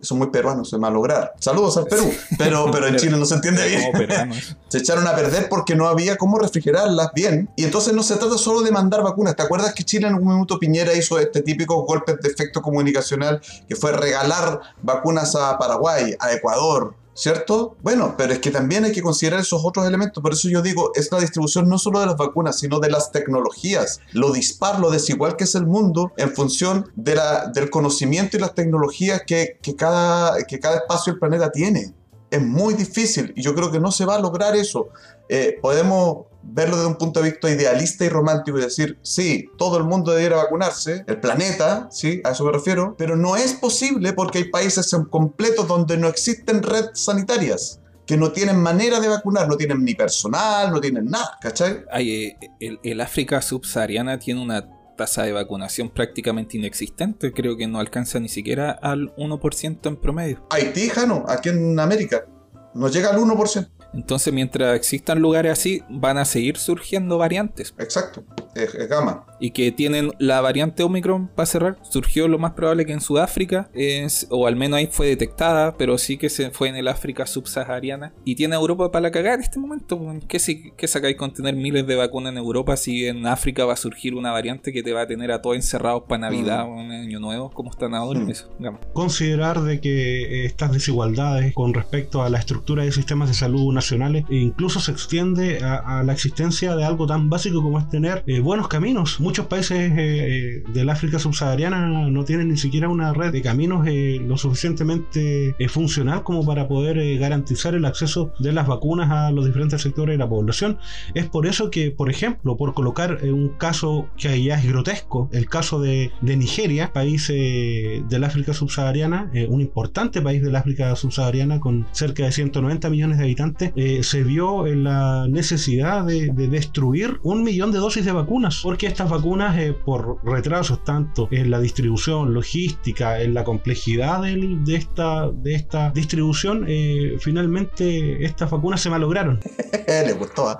[0.01, 1.33] Son muy peruanos de malograr.
[1.39, 4.31] Saludos al Perú, pero, pero en Chile no se entiende bien.
[4.67, 7.49] se echaron a perder porque no había cómo refrigerarlas bien.
[7.55, 9.35] Y entonces no se trata solo de mandar vacunas.
[9.35, 13.41] ¿Te acuerdas que Chile en un minuto Piñera hizo este típico golpe de efecto comunicacional
[13.67, 17.75] que fue regalar vacunas a Paraguay, a Ecuador, ¿Cierto?
[17.81, 20.23] Bueno, pero es que también hay que considerar esos otros elementos.
[20.23, 23.11] Por eso yo digo, es la distribución no solo de las vacunas, sino de las
[23.11, 23.99] tecnologías.
[24.13, 28.39] Lo dispar, lo desigual que es el mundo en función de la, del conocimiento y
[28.39, 31.93] las tecnologías que, que, cada, que cada espacio del planeta tiene.
[32.29, 34.87] Es muy difícil y yo creo que no se va a lograr eso.
[35.27, 39.77] Eh, podemos verlo desde un punto de vista idealista y romántico y decir, sí, todo
[39.77, 44.13] el mundo debería vacunarse, el planeta, sí, a eso me refiero, pero no es posible
[44.13, 49.47] porque hay países completos donde no existen redes sanitarias que no tienen manera de vacunar,
[49.47, 51.85] no tienen ni personal, no tienen nada, ¿cachai?
[51.99, 57.79] Eh, el, el África subsahariana tiene una tasa de vacunación prácticamente inexistente, creo que no
[57.79, 60.45] alcanza ni siquiera al 1% en promedio.
[60.49, 62.25] Haití, Jano, aquí en América,
[62.73, 63.69] no llega al 1%.
[63.93, 67.73] Entonces, mientras existan lugares así, van a seguir surgiendo variantes.
[67.77, 68.23] Exacto,
[68.55, 69.25] es, gama.
[69.39, 73.69] Y que tienen la variante Omicron, para cerrar, surgió lo más probable que en Sudáfrica,
[73.73, 77.25] es, o al menos ahí fue detectada, pero sí que se fue en el África
[77.25, 78.13] subsahariana.
[78.23, 79.99] Y tiene Europa para la cagada en este momento.
[80.27, 83.73] ¿Qué, si, qué sacáis con tener miles de vacunas en Europa si en África va
[83.73, 86.69] a surgir una variante que te va a tener a todos encerrados para Navidad mm.
[86.69, 87.41] o un año nuevo?
[87.49, 88.19] como están ahora?
[88.19, 88.29] Mm.
[88.29, 88.49] Eso,
[88.93, 94.25] Considerar de que estas desigualdades con respecto a la estructura de sistemas de salud nacionales
[94.29, 98.39] e incluso se extiende a, la existencia de algo tan básico como es tener eh,
[98.39, 99.19] buenos caminos.
[99.19, 103.87] Muchos países eh, eh, del África subsahariana no tienen ni siquiera una red de caminos
[104.21, 109.81] lo suficientemente funcional como para poder garantizar el acceso de las vacunas a los diferentes
[109.81, 110.77] sectores de la población.
[111.15, 115.47] Es por eso que, por ejemplo, por colocar un caso que ya es grotesco, el
[115.47, 121.87] caso de, de Nigeria, país del África subsahariana, un importante país del África subsahariana con
[121.91, 127.43] cerca de 190 millones de habitantes, eh, se vio en la necesidad de, destruir un
[127.43, 132.33] millón de dosis de vacunas, porque estas vacunas, eh, por retrasos tanto en la distribución
[132.33, 139.39] logística, en la complejidad de, esta, de esta distribución, eh, finalmente estas vacunas se malograron.
[139.87, 140.49] Le gustó.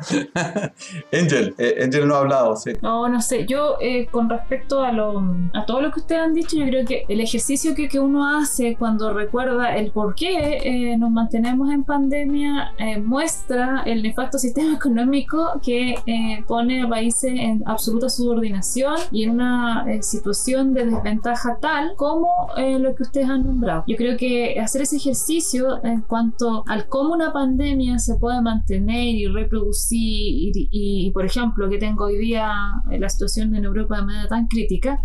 [1.14, 2.72] Angel, Angel no ha hablado, sí.
[2.82, 3.46] No, no sé.
[3.46, 3.78] Yo,
[4.12, 5.20] con respecto a, lo,
[5.54, 8.38] a todo lo que ustedes han dicho, yo creo que el ejercicio que, que uno
[8.38, 15.60] hace cuando recuerda el por qué nos mantenemos en pandemia muestra el nefasto sistema económico
[15.64, 21.58] que eh, pone a países en absoluta subordinación y en una eh, situación de desventaja
[21.60, 23.84] tal como eh, lo que ustedes han nombrado.
[23.88, 29.16] Yo creo que hacer ese ejercicio en cuanto al cómo una pandemia se puede mantener
[29.16, 32.52] y reproducir y, por ejemplo, que tengo hoy día
[32.90, 35.02] la situación en Europa de manera tan crítica,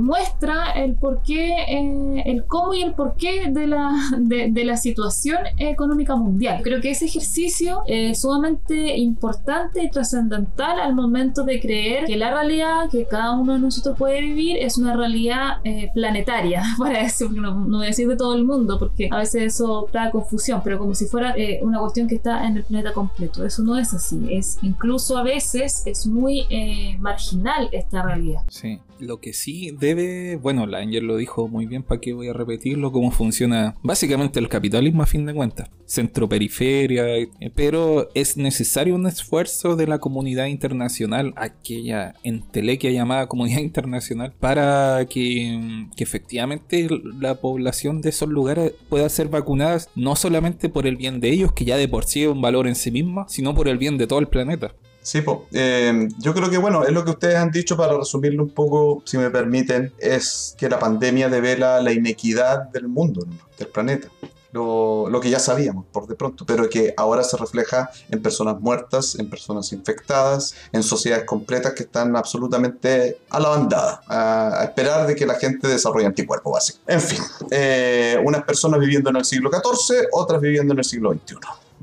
[0.00, 6.60] muestra el porqué, el cómo y el porqué de la, de, la situación económica mundial.
[6.62, 12.30] Creo que ese ejercicio es sumamente importante y trascendental al momento de creer que la
[12.30, 17.30] realidad que cada uno de nosotros puede vivir es una realidad eh, planetaria, para decir,
[17.32, 20.60] no, no, voy a decir de todo el mundo, porque a veces eso da confusión,
[20.62, 23.44] pero como si fuera eh, una cuestión que está en el planeta completo.
[23.44, 28.42] Eso no es así, es incluso a veces es muy eh, marginal esta realidad.
[28.48, 28.80] Sí.
[28.98, 32.32] Lo que sí debe, bueno, la Angel lo dijo muy bien, ¿para qué voy a
[32.32, 32.92] repetirlo?
[32.92, 35.68] Cómo funciona básicamente el capitalismo a fin de cuentas.
[35.86, 43.60] Centro-periferia, eh, pero es necesario un esfuerzo de la comunidad internacional, aquella entelequia llamada comunidad
[43.60, 50.68] internacional, para que, que efectivamente la población de esos lugares pueda ser vacunada no solamente
[50.68, 52.90] por el bien de ellos, que ya de por sí es un valor en sí
[52.90, 54.74] misma, sino por el bien de todo el planeta.
[55.04, 55.46] Sí, po.
[55.52, 59.02] Eh, yo creo que, bueno, es lo que ustedes han dicho para resumirlo un poco,
[59.04, 63.26] si me permiten, es que la pandemia devela la inequidad del mundo,
[63.58, 64.08] del planeta.
[64.52, 68.58] Lo, lo que ya sabíamos por de pronto, pero que ahora se refleja en personas
[68.60, 74.64] muertas, en personas infectadas, en sociedades completas que están absolutamente a la bandada, a, a
[74.64, 76.80] esperar de que la gente desarrolle anticuerpos básicos.
[76.86, 77.18] En fin,
[77.50, 81.36] eh, unas personas viviendo en el siglo XIV, otras viviendo en el siglo XXI,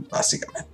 [0.10, 0.70] básicamente.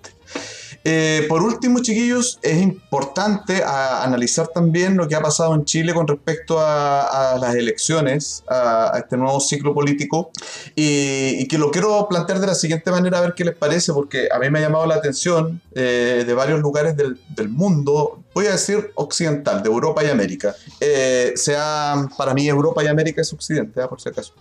[0.89, 5.93] Eh, por último, chiquillos, es importante a- analizar también lo que ha pasado en Chile
[5.93, 10.31] con respecto a, a las elecciones, a, a este nuevo ciclo político,
[10.75, 14.29] y, que lo quiero plantear de la siguiente manera, a ver qué les parece, porque
[14.31, 18.45] a mí me ha llamado la atención eh, de varios lugares del, del mundo, voy
[18.45, 20.55] a decir occidental, de Europa y América.
[20.79, 24.33] Eh, sea, para mí Europa y América es occidente, ah, por si acaso.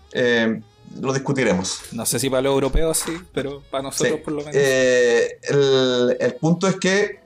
[1.01, 1.81] Lo discutiremos.
[1.93, 4.23] No sé si para los europeos sí, pero para nosotros Sí.
[4.25, 4.55] por lo menos.
[4.57, 7.21] Eh, el, el punto es que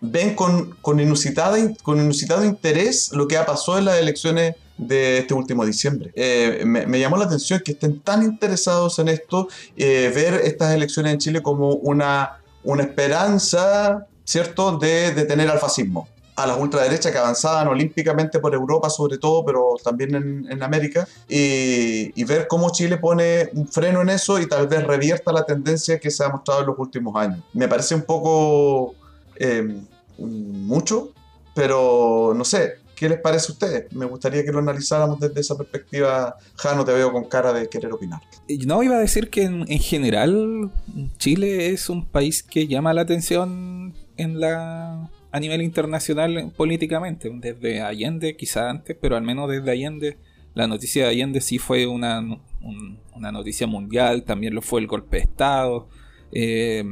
[0.00, 5.18] ven con, con, inusitada, con inusitado interés lo que ha pasado en las elecciones de
[5.18, 6.10] este último diciembre.
[6.14, 10.74] Eh, me, me llamó la atención que estén tan interesados en esto, eh, ver estas
[10.74, 16.08] elecciones en Chile como una, una esperanza, ¿cierto?, de detener al fascismo.
[16.36, 21.06] A las ultraderechas que avanzaban olímpicamente por Europa, sobre todo, pero también en, en América,
[21.28, 26.00] y, ver cómo Chile pone un freno en eso y tal vez revierta la tendencia
[26.00, 27.40] que se ha mostrado en los últimos años.
[27.52, 28.94] Me parece un poco
[29.36, 29.80] eh,
[30.18, 31.12] mucho,
[31.54, 33.92] pero no sé, ¿qué les parece a ustedes?
[33.92, 36.36] Me gustaría que lo analizáramos desde esa perspectiva.
[36.56, 38.20] Jano, te veo con cara de querer opinar.
[38.66, 40.70] No, iba a decir que en, en general
[41.18, 47.80] Chile es un país que llama la atención en la a nivel internacional políticamente, desde
[47.82, 50.16] Allende, quizá antes, pero al menos desde Allende,
[50.54, 54.86] la noticia de Allende sí fue una, un- una noticia mundial, también lo fue el
[54.86, 55.88] golpe de Estado,
[56.30, 56.84] eh,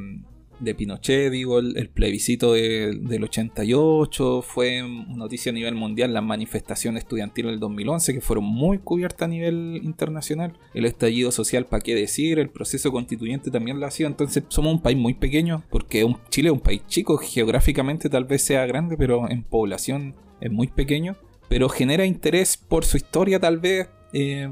[0.62, 7.02] de Pinochet, digo, el, plebiscito de- del 88, fue noticia a nivel mundial, las manifestaciones
[7.02, 11.94] estudiantiles del 2011, que fueron muy cubiertas a nivel internacional, el estallido social, para qué
[11.94, 16.06] decir, el proceso constituyente también lo ha sido, entonces somos un país muy pequeño, porque
[16.30, 20.68] Chile es un país chico, geográficamente tal vez sea grande, pero en población es muy
[20.68, 21.16] pequeño,
[21.48, 23.88] pero genera interés por su historia tal vez.
[24.14, 24.48] eh,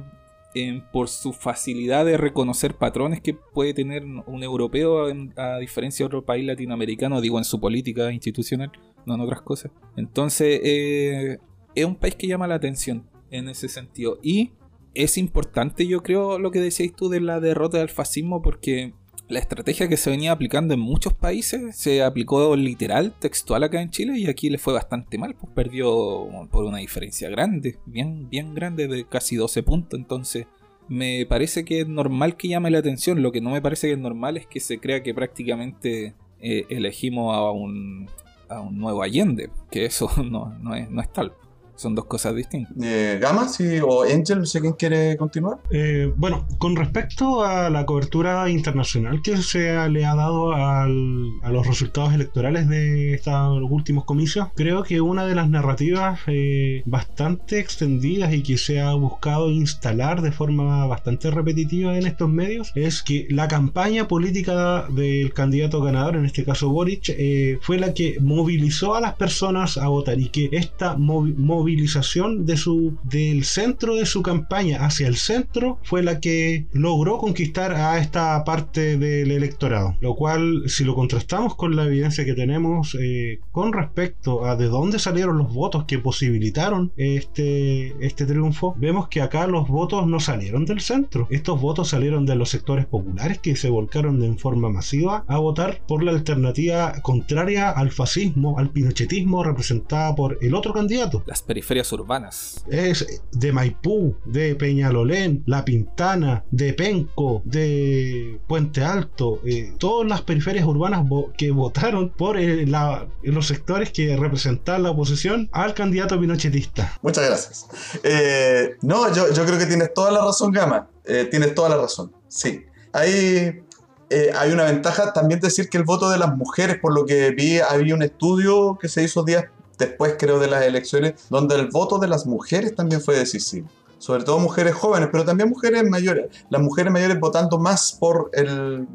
[0.92, 6.06] por su facilidad de reconocer patrones que puede tener un europeo en- a diferencia de
[6.08, 8.72] otro país latinoamericano, digo en su política institucional,
[9.06, 9.70] no en otras cosas.
[9.96, 11.38] Entonces, eh,
[11.74, 14.18] es un país que llama la atención en ese sentido.
[14.22, 14.52] Y
[14.94, 18.94] es importante, yo creo, lo que decías tú de la derrota del fascismo, porque
[19.30, 23.90] la estrategia que se venía aplicando en muchos países se aplicó literal, textual acá en
[23.90, 28.54] Chile y aquí le fue bastante mal, pues perdió por una diferencia grande, bien, bien
[28.54, 30.46] grande de casi 12 puntos, entonces
[30.88, 33.92] me parece que es normal que llame la atención, lo que no me parece que
[33.92, 38.08] es normal es que se crea que prácticamente eh, elegimos a un,
[38.48, 41.32] a un nuevo Allende, que eso no, no, es, no es tal,
[41.80, 42.72] son dos cosas distintas.
[42.82, 45.58] Eh, Gama, sí, o Angel, no sé quién quiere continuar.
[45.70, 51.30] Eh, bueno, con respecto a la cobertura internacional que se ha- le ha dado al-
[51.42, 56.82] a los resultados electorales de estos últimos comicios, creo que una de las narrativas eh,
[56.86, 62.72] bastante extendidas y que se ha buscado instalar de forma bastante repetitiva en estos medios
[62.74, 67.94] es que la campaña política del candidato ganador, en este caso Boric, eh, fue la
[67.94, 71.34] que movilizó a las personas a votar y que esta movi-
[71.70, 77.18] movilización de su, del centro de su campaña hacia el centro fue la que logró
[77.18, 79.96] conquistar a esta parte del electorado.
[80.00, 84.66] Lo cual, si lo contrastamos con la evidencia que tenemos eh, con respecto a de
[84.66, 90.18] dónde salieron los votos que posibilitaron este, este triunfo, vemos que acá los votos no
[90.18, 91.28] salieron del centro.
[91.30, 95.82] Estos votos salieron de los sectores populares que se volcaron en forma masiva a votar
[95.86, 101.22] por la alternativa contraria al fascismo, al pinochetismo representada por el otro candidato.
[101.26, 102.64] Las periferias urbanas.
[102.70, 110.22] Es de Maipú, de Peñalolén, La Pintana, de Penco, de Puente Alto, eh, todas las
[110.22, 115.74] periferias urbanas vo- que votaron por eh, la- los sectores que representaban la oposición al
[115.74, 116.96] candidato pinochetista.
[117.02, 117.66] Muchas gracias.
[118.04, 120.88] Eh, no, yo, yo creo que tienes toda la razón, Gama.
[121.04, 122.12] Eh, tienes toda la razón.
[122.28, 122.64] Sí.
[122.92, 123.60] Hay,
[124.08, 127.30] eh, hay una ventaja también decir que el voto de las mujeres, por lo que
[127.32, 129.46] vi, había un estudio que se hizo días
[129.80, 133.68] después, creo, de las elecciones, donde el voto de las mujeres también fue decisivo.
[133.98, 136.26] Sobre todo mujeres jóvenes, pero también mujeres mayores.
[136.48, 138.86] Las mujeres mayores votando más por el,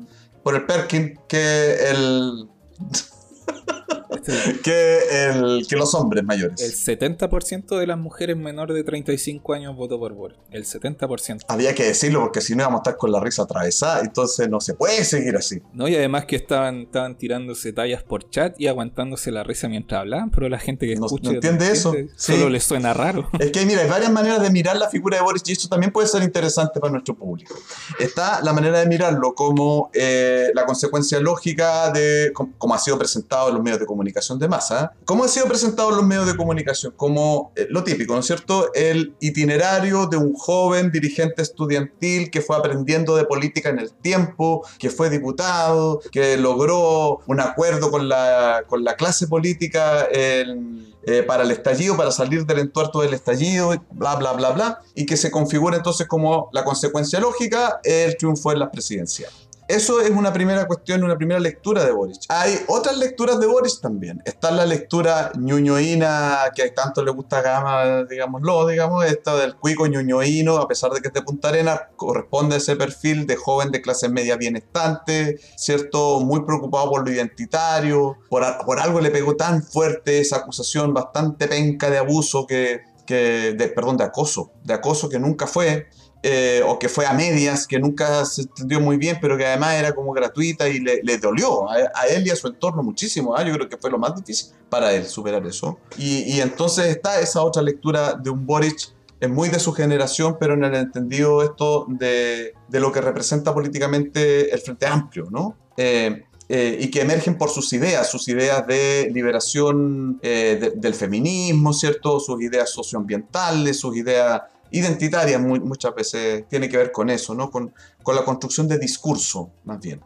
[0.42, 2.48] por el Perkin que el,
[4.64, 6.88] que, el, que los hombres El mayores.
[6.88, 10.38] 70% de las mujeres menores de 35 años votó por Boric.
[10.52, 11.42] El 70%.
[11.48, 14.60] Había que decirlo porque si no íbamos a estar con la risa atravesada, entonces no
[14.62, 15.62] se puede seguir así.
[15.74, 15.88] ¿no?
[15.88, 20.30] Y además que estaban, estaban tirándose tallas por chat y aguantándose la risa mientras hablaban,
[20.32, 21.94] pero la gente que No- escucha no entiende eso.
[22.16, 22.50] solo Sí.
[22.50, 23.30] les suena raro.
[23.40, 25.92] Es que mira, hay varias maneras de mirar la figura de Boris y eso también
[25.92, 27.56] puede ser interesante para nuestro público.
[28.00, 32.98] Está la manera de mirarlo como eh, la consecuencia lógica de com- cómo ha sido
[32.98, 34.94] presentado en los medios de comunicación de masa.
[35.06, 36.94] ¿Cómo ha sido presentado en los medios de comunicación?
[36.96, 38.72] Como eh, lo típico, ¿no es cierto?
[38.74, 44.66] El itinerario de un joven dirigente estudiantil que fue aprendiendo de política en el tiempo,
[44.80, 51.22] que fue diputado, que logró un acuerdo con la, con la clase política en- eh,
[51.22, 55.18] para el estallido, para salir del entuerto del estallido, bla, bla, bla, bla, y que
[55.18, 59.45] se configura entonces como la consecuencia lógica el triunfo en las presidenciales.
[59.68, 62.22] Eso es una primera cuestión, una primera lectura de Boric.
[62.30, 64.22] Hay otras lecturas de Boric también.
[64.24, 69.88] Está la lectura ñuñoína, que a tanto le gusta Gama, digámoslo, digamos, esta del cuico
[69.88, 73.72] ñuñoíno, a pesar de que es de Punta Arenas, corresponde a ese perfil de joven
[73.72, 76.20] de clase media bienestante, ¿cierto?
[76.20, 80.94] Muy preocupado por lo identitario, por, a- por algo le pegó tan fuerte esa acusación
[80.94, 85.88] bastante penca de abuso que, que de, perdón, de acoso, de acoso que nunca fue,
[86.24, 89.76] eh, o que fue a medias, que nunca se entendió muy bien, pero que además
[89.76, 93.36] era como gratuita y le, le dolió a, a él y a su entorno muchísimo.
[93.36, 93.44] ¿ah?
[93.44, 95.78] Yo creo que fue lo más difícil para él superar eso.
[95.98, 100.36] Y, y entonces está esa otra lectura de un Boric es muy de su generación,
[100.40, 105.56] pero en el entendido esto de, de lo que representa políticamente el Frente Amplio, ¿no?
[105.78, 110.94] Eh, eh, y que emergen por sus ideas, sus ideas de liberación eh, de- del
[110.94, 112.20] feminismo, ¿cierto?
[112.20, 114.42] Sus ideas socioambientales, sus ideas
[114.78, 117.50] identitarias, mu- muchas veces tiene que ver con eso, ¿no?
[117.52, 117.74] Con,
[118.04, 120.02] con la construcción de discurso, más bien.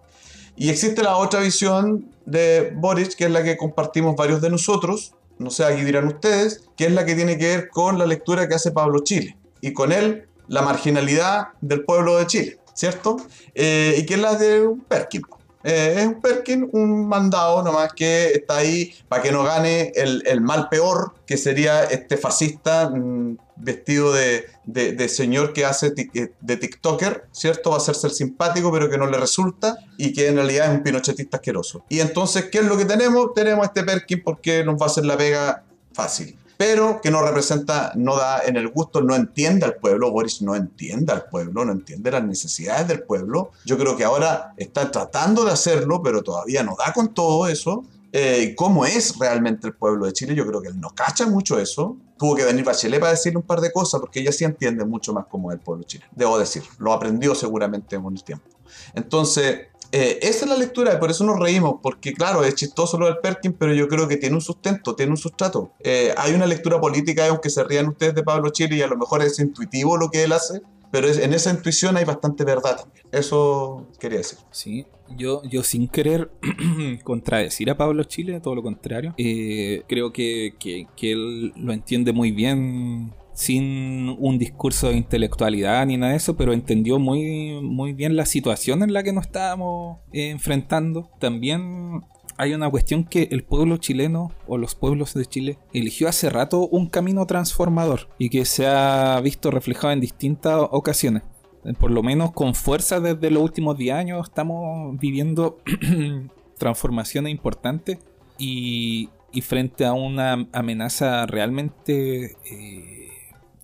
[0.55, 5.13] Y existe la otra visión de Boric, que es la que compartimos varios de nosotros,
[5.37, 8.47] no sé, aquí dirán ustedes, que es la que tiene que ver con la lectura
[8.47, 13.17] que hace Pablo Chile, y con él la marginalidad del pueblo de Chile, ¿cierto?
[13.55, 15.21] Eh, y que es la de un Perkin.
[15.63, 20.23] Eh, es un Perkin, un mandado nomás que está ahí para que no gane el,
[20.25, 26.31] el mal peor, que sería este fascista mm, vestido de, de- señor que hace eh,
[26.39, 27.69] de TikToker, ¿cierto?
[27.71, 30.77] Va a hacerse el simpático, pero que no le resulta y que en realidad es
[30.77, 31.83] un pinochetista asqueroso.
[31.89, 33.33] Y entonces, ¿qué es lo que tenemos?
[33.33, 36.35] Tenemos este Perkin porque nos va a hacer la pega fácil.
[36.57, 40.11] Pero que no representa, no da en el gusto, no entiende al pueblo.
[40.11, 43.51] Boris no entiende al pueblo, no entiende las necesidades del pueblo.
[43.63, 47.85] Yo creo que ahora está tratando de hacerlo, pero todavía no da con todo eso.
[48.11, 51.59] Eh, cómo es realmente el pueblo de Chile, yo creo que él no cacha mucho
[51.59, 51.97] eso.
[52.17, 55.13] Tuvo que venir Bachelet para decirle un par de cosas, porque ella sí entiende mucho
[55.13, 56.11] más cómo es el pueblo chileno.
[56.15, 58.45] Debo decir, lo aprendió seguramente con el tiempo.
[58.93, 62.97] Entonces, eh, esa es la lectura, y por eso nos reímos, porque claro, es chistoso
[62.97, 65.71] lo del Perkin, pero yo creo que tiene un sustento, tiene un sustrato.
[65.79, 68.97] Eh, hay una lectura política, aunque se rían ustedes de Pablo Chile, y a lo
[68.97, 72.79] mejor es intuitivo lo que él hace, pero en esa intuición hay bastante verdad.
[73.11, 74.39] Eso quería decir.
[74.51, 74.85] Sí,
[75.17, 76.31] yo, yo sin querer
[77.03, 82.13] contradecir a Pablo Chile, todo lo contrario, eh, creo que, que- que él lo entiende
[82.13, 87.93] muy bien sin un discurso de intelectualidad ni nada de eso, pero entendió muy, muy
[87.93, 91.09] bien la situación en la que nos estábamos eh, enfrentando.
[91.19, 92.01] También
[92.39, 96.69] hay una cuestión que el pueblo chileno o los pueblos de Chile eligió hace rato
[96.69, 101.23] un camino transformador y que se ha visto reflejado en distintas ocasiones.
[101.65, 105.59] Eh, por lo menos con fuerza desde los últimos 10 años estamos viviendo
[106.57, 107.99] transformaciones importantes
[108.37, 109.09] y,
[109.41, 113.09] frente a una amenaza realmente eh,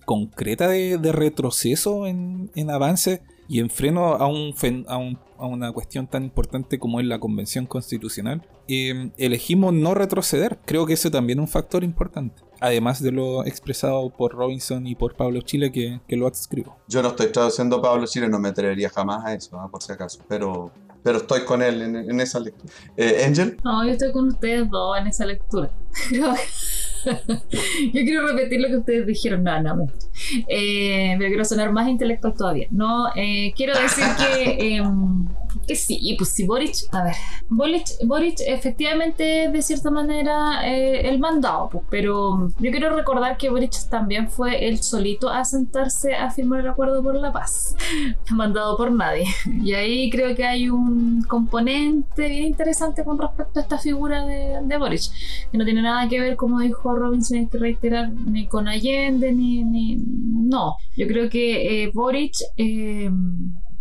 [0.03, 4.53] concreta de, retroceso en, avance y en freno a, un,
[4.89, 9.93] a, un- a una cuestión tan importante como es la convención constitucional, eh, elegimos no
[9.93, 10.59] retroceder.
[10.65, 12.41] Creo que eso también es un factor importante.
[12.61, 16.77] Además de lo expresado por Robinson y por Pablo Chile que, que lo adscribo.
[16.88, 19.91] Yo no estoy traduciendo a Pablo Chile, no me atrevería jamás a eso, por si
[19.91, 20.71] acaso, pero,
[21.03, 22.73] pero estoy con él en, en esa lectura.
[22.95, 25.69] Eh, Angel, No, yo estoy con ustedes dos en esa lectura.
[27.93, 29.43] Yo quiero repetir lo que ustedes dijeron.
[29.43, 29.86] No, no, me-
[30.47, 32.68] eh, pero quiero sonar más intelectual todavía.
[32.72, 35.28] No, eh, quiero decir que, em,
[35.68, 37.16] que sí, pues si Boric, a ver,
[37.49, 43.49] Boric, Boric efectivamente de cierta manera eh, el mandado, pues, pero yo quiero recordar que
[43.49, 47.76] Boric también fue él solito a sentarse a firmar el acuerdo por la paz,
[48.32, 49.26] mandado por nadie.
[49.64, 54.60] Y ahí creo que hay un componente bien interesante con respecto a esta figura de,
[54.64, 55.01] de Boric,
[55.51, 59.32] que no tiene nada que ver, como dijo Robinson, hay que reiterar, ni con Allende,
[59.34, 59.64] ni...
[59.64, 62.34] ni- no, yo creo que eh, Boric...
[62.58, 63.10] eh,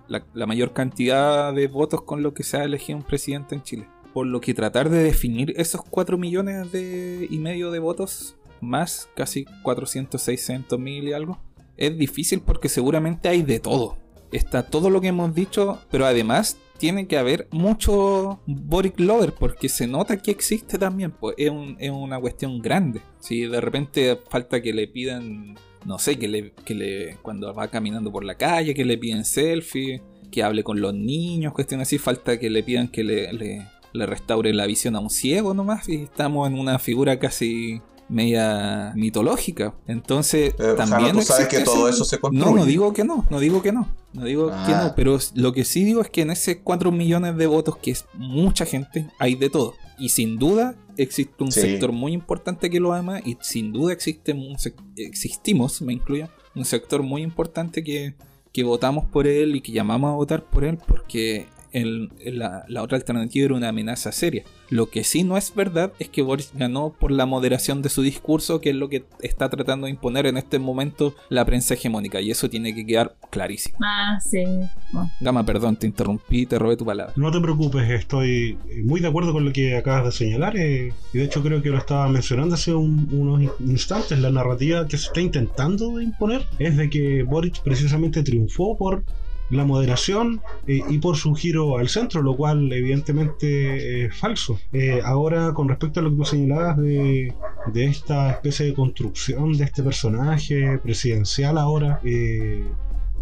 [0.08, 3.90] la, mayor cantidad de votos con lo que se ha elegido un presidente en Chile.
[4.14, 9.10] Por lo que tratar de definir esos 4 millones de, y medio de votos, más
[9.14, 11.42] casi 400.600.000 y algo,
[11.76, 13.98] es difícil porque seguramente hay de todo
[14.32, 19.70] está todo lo que hemos dicho, pero además tiene que haber mucho Boric Lover, porque
[19.70, 23.02] se nota que existe también, pues es, un- una cuestión grande.
[23.20, 25.56] Si de repente falta que le pidan,
[25.86, 29.24] no sé, que le, que le, cuando va caminando por la calle, que le piden
[29.26, 30.02] selfie,
[30.32, 34.06] que hable con los niños, cuestiones así, falta que le pidan que le, le, le
[34.06, 39.74] restaure la visión a un ciego nomás, y estamos en una figura casi media mitológica.
[39.88, 42.56] Entonces, Eh, también tú sabes que todo ese- eso se no, construye.
[42.56, 43.88] no digo que no, no digo que no.
[44.14, 44.84] No digo que Ah.
[44.88, 47.92] no, pero lo que sí digo es que en ese 4 millones de votos, que
[47.92, 49.74] es mucha gente, hay de todo.
[49.98, 51.60] Y sin duda existe un Sí.
[51.62, 54.56] sector muy importante que lo ama y sin duda existe un
[54.96, 58.16] existimos, me incluyo, un sector muy importante que,
[58.54, 61.48] que votamos por él y que llamamos a votar por él porque
[61.84, 62.10] el-
[62.40, 64.44] la, la otra alternativa era una amenaza seria.
[64.70, 68.02] Lo que sí no es verdad es que Boris ganó por la moderación de su
[68.02, 72.20] discurso, que es lo que está tratando de imponer en este momento la prensa hegemónica,
[72.22, 73.78] y eso tiene que quedar clarísimo.
[73.84, 74.44] Ah, sí.
[74.92, 75.12] Bueno.
[75.20, 77.14] Gama, perdón, te interrumpí, te robé tu palabra.
[77.16, 80.58] No te preocupes, estoy muy de acuerdo con lo que acabas de señalar.
[80.58, 84.18] eh, y de hecho creo que lo estaba mencionando hace un- unos instantes.
[84.20, 89.04] La narrativa que se está intentando imponer es de que Boric precisamente triunfó por
[89.50, 94.60] la moderación eh, y por su giro al centro, lo cual evidentemente es falso.
[94.74, 97.34] Eh, ahora, con respecto a lo que tú señalabas de,
[97.74, 102.64] de esta especie de construcción de este personaje presidencial ahora, eh,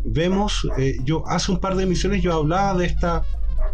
[0.05, 0.67] vemos,
[1.05, 3.23] yo hace un par de emisiones yo hablaba de esta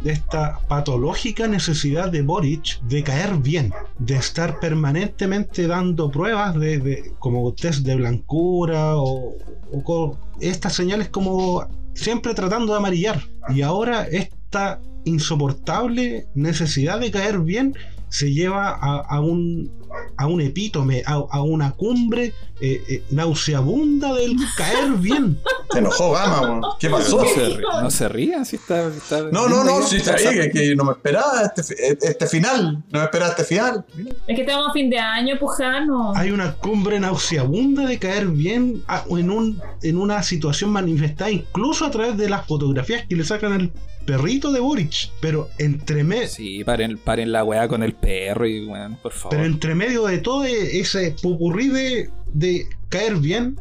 [0.01, 6.77] de esta patológica necesidad de Boric de caer bien, de estar permanentemente dando pruebas de,
[6.79, 9.33] de- como test de blancura o,
[9.73, 13.21] o estas señales como siempre tratando de amarillar.
[13.49, 17.75] Y ahora esta insoportable necesidad de caer bien
[18.09, 19.71] se lleva a, a un
[20.17, 25.39] a un epítome, a, a una cumbre eh, eh, nauseabunda del caer bien.
[25.71, 26.61] Se enojó Gama.
[26.79, 27.21] ¿Qué pasó?
[27.21, 28.87] No se, no se rían si está.
[28.87, 32.25] está No, no, no, sí, está bien, que, que no me esperaba este, fi- este
[32.25, 32.83] final.
[32.89, 33.85] No me esperaba este final.
[34.25, 36.11] Es que estamos a fin de año, Pujano.
[36.15, 41.85] Hay una cumbre nauseabunda de caer bien a- en, un, en una situación manifestada incluso
[41.85, 43.71] a través de las fotografías que le sacan al
[44.05, 45.11] perrito de Boric.
[45.21, 49.29] Pero entre, me- Sí, paren, paren la weá con el perro y weón, por favor.
[49.37, 53.59] pero entre medio de todo e- ese pupurrí de, de caer bien,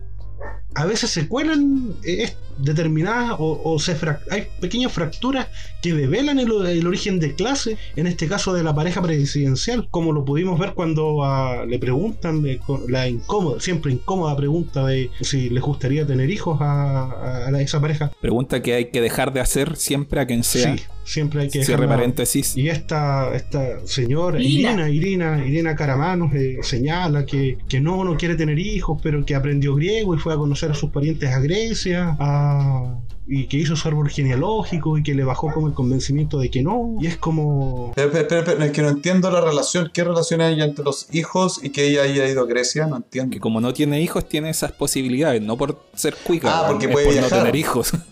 [0.75, 5.47] a veces se cuelan eh, determinadas o, o se frac- hay pequeñas fracturas
[5.81, 10.13] que develan el, el origen de clase, en este caso de la pareja presidencial, como
[10.13, 12.45] lo pudimos ver cuando ah, le preguntan
[12.89, 18.11] la incómoda, siempre incómoda pregunta de si les gustaría tener hijos a, a- esa pareja.
[18.21, 20.77] Pregunta que hay que dejar de hacer siempre a quien sea.
[20.77, 22.57] Sí, siempre hay que Cierre dejarla- paréntesis.
[22.57, 24.71] Y esta, esta señora, Irina.
[24.73, 29.35] Irina, Irina, Irina Caramanos, eh, señala que, que no, no quiere tener hijos, pero que
[29.35, 33.77] aprendió griego y fue a conocer a sus parientes a Grecia, a, y que hizo
[33.77, 36.97] su árbol genealógico y que le bajó como el convencimiento de que no.
[37.01, 37.93] Y es como.
[37.95, 39.91] Pero, pero, pero, pero, es que no entiendo la relación.
[39.93, 42.87] ¿Qué relación hay entre los hijos y que ella haya ido a Grecia?
[42.87, 43.33] No entiendo.
[43.35, 46.93] Que como no tiene hijos, tiene esas posibilidades, no por ser cuica, Ah, porque es
[46.93, 47.31] puede por viajar.
[47.33, 47.93] no tener hijos.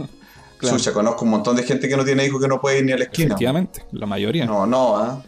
[0.59, 0.79] Claro.
[0.79, 2.93] Sucha, conozco un montón de gente que no tiene hijos que no puede ir ni
[2.93, 3.27] a la esquina.
[3.27, 4.47] Efectivamente, la mayoría.
[4.47, 5.23] No, no, ¿ah?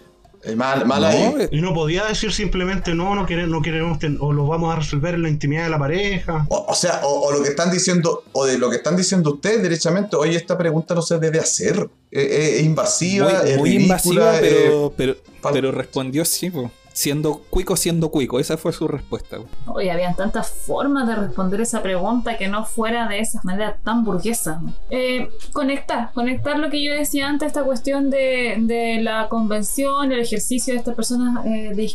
[0.44, 1.34] Es mal, ahí.
[1.40, 4.72] eh, Y no podía decir simplemente no, no queremos, no queremos ten- o lo vamos
[4.72, 6.46] a resolver en la intimidad de la pareja.
[6.48, 9.34] O, o sea, o, o lo que están diciendo, o de lo que están diciendo
[9.34, 11.88] ustedes derechamente, oye, esta pregunta no se debe hacer.
[12.10, 15.16] Eh, eh, Es, invasiva, muy, es muy ridícula, invasiva, eh, pero, pero,
[15.52, 16.70] pero respondió sí, po.
[16.98, 18.40] Siendo cuico, siendo cuico.
[18.40, 19.36] Esa fue su respuesta.
[19.66, 24.02] Oye, habían tantas formas de responder esa pregunta que no fuera de esas maneras tan
[24.02, 24.58] burguesas.
[24.90, 30.18] Eh, conectar, conectar lo que yo decía antes, esta cuestión de, de la convención, el
[30.18, 31.92] ejercicio de estas personas eh, de,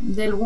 [0.00, 0.36] del-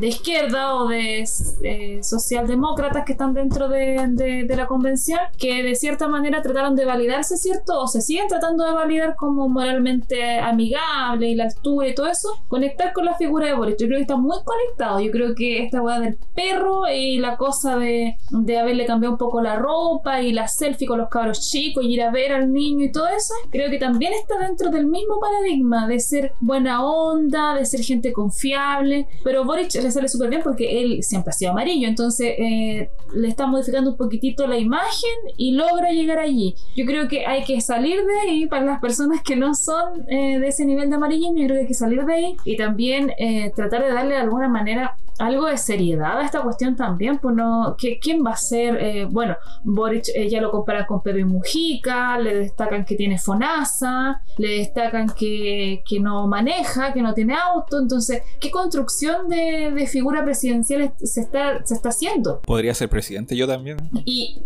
[0.00, 1.24] de izquierda o de
[1.64, 6.76] eh, socialdemócratas que están dentro de, de- de la convención, que de cierta manera trataron
[6.76, 7.80] de validarse, ¿cierto?
[7.80, 12.28] O se siguen tratando de validar como moralmente amigable y la altura y todo eso.
[12.46, 13.76] Conectar con la figura de Boris.
[13.78, 15.00] Yo creo que está muy conectado.
[15.00, 19.18] Yo creo que esta weá del perro y la cosa de, de haberle cambiado un
[19.18, 22.52] poco la ropa y la selfie con los cabros chicos y ir a ver al
[22.52, 26.84] niño y todo eso, creo que también está dentro del mismo paradigma de ser buena
[26.84, 29.08] onda, de ser gente confiable.
[29.24, 33.28] Pero Boric le sale súper bien porque él siempre ha sido amarillo, entonces eh, le
[33.28, 36.54] está modificando un poquitito la imagen y logra llegar allí.
[36.76, 40.38] Yo creo que hay que salir de ahí para las personas que no son eh,
[40.38, 41.38] de ese nivel de amarillismo.
[41.38, 44.20] Yo creo que hay que salir de ahí y también eh, tratar de darle de
[44.20, 47.18] alguna manera algo de seriedad a esta cuestión también.
[47.18, 48.76] Pues no, ¿qué- ¿quién va a ser?
[48.82, 49.34] Eh, bueno,
[49.64, 55.08] Boric eh, ya lo comparan con Pepe Mujica, le destacan que tiene FONASA, le destacan
[55.08, 57.78] que, que no maneja, que no tiene auto.
[57.80, 62.40] Entonces, ¿qué construcción de, de figura presidencial es- se está, se está haciendo?
[62.42, 63.78] Podría ser presidente yo también.
[64.04, 64.42] Y,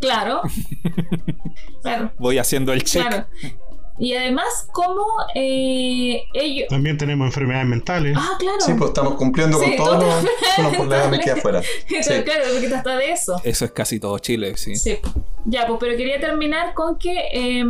[0.00, 0.40] claro,
[1.82, 3.06] claro, Voy haciendo el check.
[3.06, 3.26] claro.
[3.98, 6.68] Y además, ¿cómo eh, ellos...
[6.68, 8.16] También tenemos enfermedades mentales.
[8.18, 8.60] Ah, claro.
[8.60, 11.62] Sí, pues estamos cumpliendo Sí, con todos los, problemas me queda afuera.
[11.88, 13.40] Claro, claro, porque hasta de eso.
[13.44, 14.76] Eso es casi todo Chile, sí.
[14.76, 14.98] Sí.
[15.44, 17.64] Ya, pues, pero quería terminar con que eh,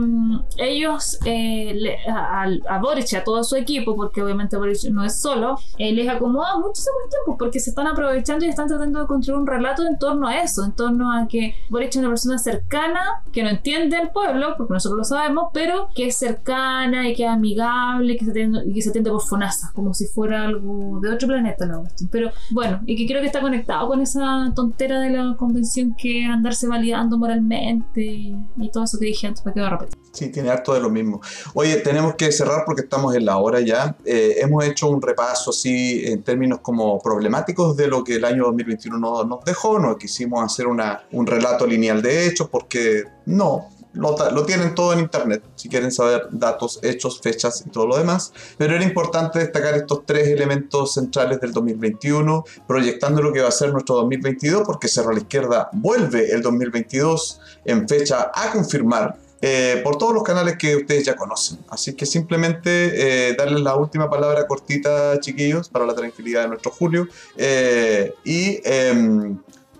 [0.58, 5.04] ellos, eh, le- a, a- a Boric a todo su equipo, porque obviamente Boric no
[5.04, 8.68] es solo, eh, les acomoda mucho esa cuestión, pues, porque se están aprovechando y están
[8.68, 11.96] tratando de construir un relato en torno a eso, en torno a que Boric es
[11.96, 16.17] una persona cercana, que no entiende al pueblo, porque nosotros lo sabemos, pero que es
[16.18, 19.72] cercana y que es amigable y que se atiende, y que se atiende por FONASA,
[19.74, 22.08] como si fuera algo de otro planeta la cuestión.
[22.10, 26.24] Pero bueno, y que creo que está conectado con esa tontera de la convención que
[26.24, 28.36] es andarse validando moralmente y,
[28.72, 29.96] todo eso que dije antes, para que lo repita.
[30.12, 31.20] Sí, tiene harto de lo mismo.
[31.54, 33.96] Oye, tenemos que cerrar porque estamos en la hora ya.
[34.04, 38.44] Eh, hemos hecho un repaso así en términos como problemáticos de lo que el año
[38.44, 39.78] 2021 no- nos dejó.
[39.78, 43.66] No quisimos hacer una, un relato lineal de hechos porque no.
[43.98, 47.96] Lo, lo tienen todo en internet si quieren saber datos, hechos, fechas y todo lo
[47.96, 48.32] demás.
[48.56, 53.52] Pero era importante destacar estos tres elementos centrales del 2021, proyectando lo que va a
[53.52, 59.16] ser nuestro 2022, porque Cerro a la Izquierda vuelve el 2022 en fecha a confirmar
[59.40, 61.58] eh, por todos los canales que ustedes ya conocen.
[61.68, 66.72] Así que simplemente eh, darles la última palabra cortita, chiquillos, para la tranquilidad de nuestro
[66.72, 67.06] Julio.
[67.36, 69.38] Eh, y em,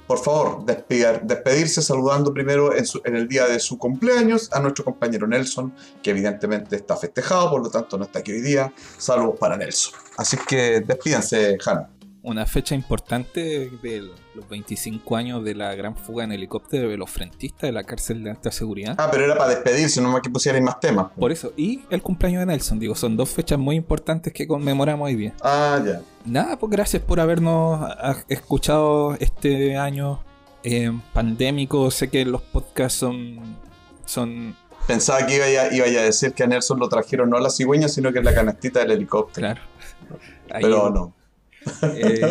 [0.09, 5.27] por favor, despedir- despedirse saludando primero en el día de su cumpleaños a nuestro compañero
[5.29, 8.73] Nelson, que evidentemente está festejado, por lo tanto no está aquí hoy día.
[8.97, 9.93] Saludos para Nelson.
[10.17, 11.91] Así que despídanse, Hanna.
[12.23, 17.09] Una fecha importante de los 25 años de la gran fuga en helicóptero de los
[17.09, 18.97] frentistas de la cárcel de alta seguridad.
[18.99, 21.13] Ah, pero era para despedirse, no más que pusierais más temas.
[21.19, 25.07] Por eso, y el cumpleaños de Nelson, digo, son dos fechas muy importantes que conmemoramos
[25.07, 25.35] hoy día.
[25.43, 26.01] Ah, ya.
[26.25, 30.21] Nada, pues gracias por habernos a- escuchado este año
[30.65, 31.91] eh, pandémico.
[31.93, 33.57] Sé que los podcasts son,
[34.05, 34.57] son
[34.89, 37.51] Pensaba que iba a, iba a decir que a Nelson lo trajeron no a la
[37.51, 39.47] cigüeña, sino que en la canastita del helicóptero.
[39.47, 39.61] claro.
[40.51, 41.15] Ahí, Pero no.
[41.83, 42.27] Eh,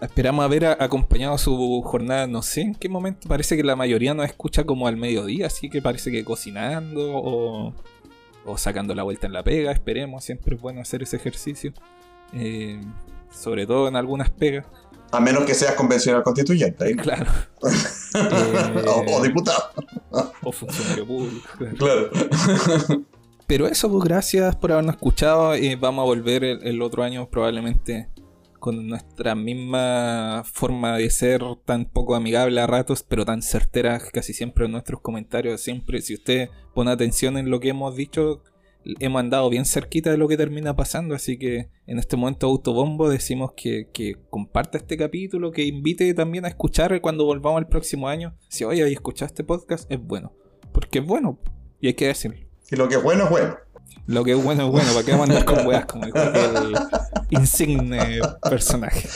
[0.00, 3.28] esperamos haber acompañado su jornada, no sé en qué momento.
[3.28, 7.74] Parece que la mayoría nos escucha como al mediodía, así que parece que cocinando o,
[8.44, 9.72] o sacando la vuelta en la pega.
[9.72, 11.72] Esperemos, siempre es bueno hacer ese ejercicio.
[12.34, 12.80] Eh,
[13.30, 14.66] sobre todo en algunas pegas.
[15.10, 16.84] A menos que seas convencional constituyente.
[16.84, 16.94] ahí.
[16.96, 17.30] Claro.
[17.64, 17.68] Eh,
[18.86, 19.70] O, o diputado.
[20.42, 21.48] o funcionario público.
[21.78, 22.10] claro.
[22.10, 23.04] Claro.
[23.52, 25.54] Pero eso, pues gracias por habernos escuchado.
[25.54, 28.08] y vamos a volver el, otro año probablemente
[28.58, 34.32] con nuestra misma forma de ser, tan poco amigable a ratos, pero tan certera casi
[34.32, 35.60] siempre en nuestros comentarios.
[35.60, 38.42] Siempre, si usted pone atención en lo que hemos dicho,
[39.00, 43.10] hemos andado bien cerquita de lo que termina pasando, así que en este momento autobombo
[43.10, 48.08] decimos que, que comparta este capítulo, que invite también a escuchar cuando volvamos el próximo
[48.08, 48.34] año.
[48.48, 50.32] Si oye, y escuchaste podcast, es bueno.
[50.72, 51.38] Porque es bueno,
[51.82, 52.51] y hay que decirlo.
[52.72, 53.56] Y lo que es bueno es bueno.
[54.06, 56.74] Lo que es bueno es bueno, ¿para qué mandar con weas como el
[57.28, 59.10] insigne personaje?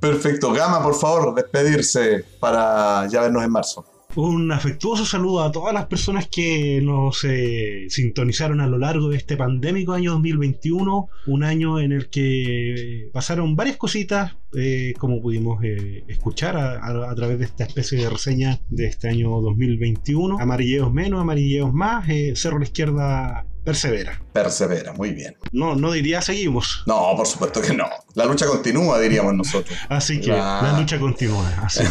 [0.00, 0.52] Perfecto.
[0.52, 3.84] Gama, por favor, despedirse para ya vernos en marzo.
[4.16, 9.18] Un afectuoso saludo a todas las personas que nos eh, sintonizaron a lo largo de
[9.18, 15.62] este pandémico año 2021, un año en el que pasaron varias cositas, eh, como pudimos
[15.62, 20.38] eh, escuchar a, a- a través de esta especie de reseña de este año 2021.
[20.40, 24.22] Amarilleos menos, amarilleos más, eh, Cerro a la Izquierda persevera.
[24.32, 25.36] Persevera, muy bien.
[25.52, 26.82] No, no diría seguimos.
[26.86, 27.84] No, por supuesto que no.
[28.14, 29.78] La lucha continúa, diríamos nosotros.
[29.90, 30.60] Así que Ah.
[30.72, 31.84] la lucha continúa, así,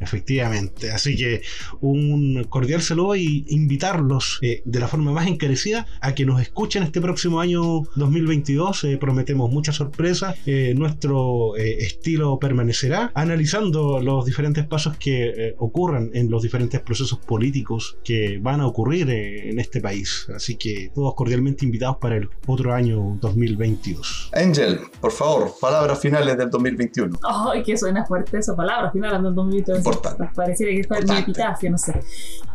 [0.00, 1.42] Efectivamente, así que
[1.80, 6.82] un cordial saludo y invitarlos eh, de la forma más encarecida a que nos escuchen
[6.82, 8.84] este próximo año 2022.
[8.84, 15.54] Eh, prometemos muchas sorpresas, eh, nuestro eh, estilo permanecerá analizando los diferentes pasos que eh,
[15.58, 20.26] ocurran en los diferentes procesos políticos que van a ocurrir eh, en este país.
[20.34, 24.30] Así que todos cordialmente invitados para el otro año 2022.
[24.34, 27.18] Angel, por favor, palabras finales del 2021.
[27.22, 30.24] Ay, oh, que suena fuerte esa palabra, finales del 2021 mí todo Importante.
[30.24, 31.92] Eso, pareciera que fue mi epitafio, no sé.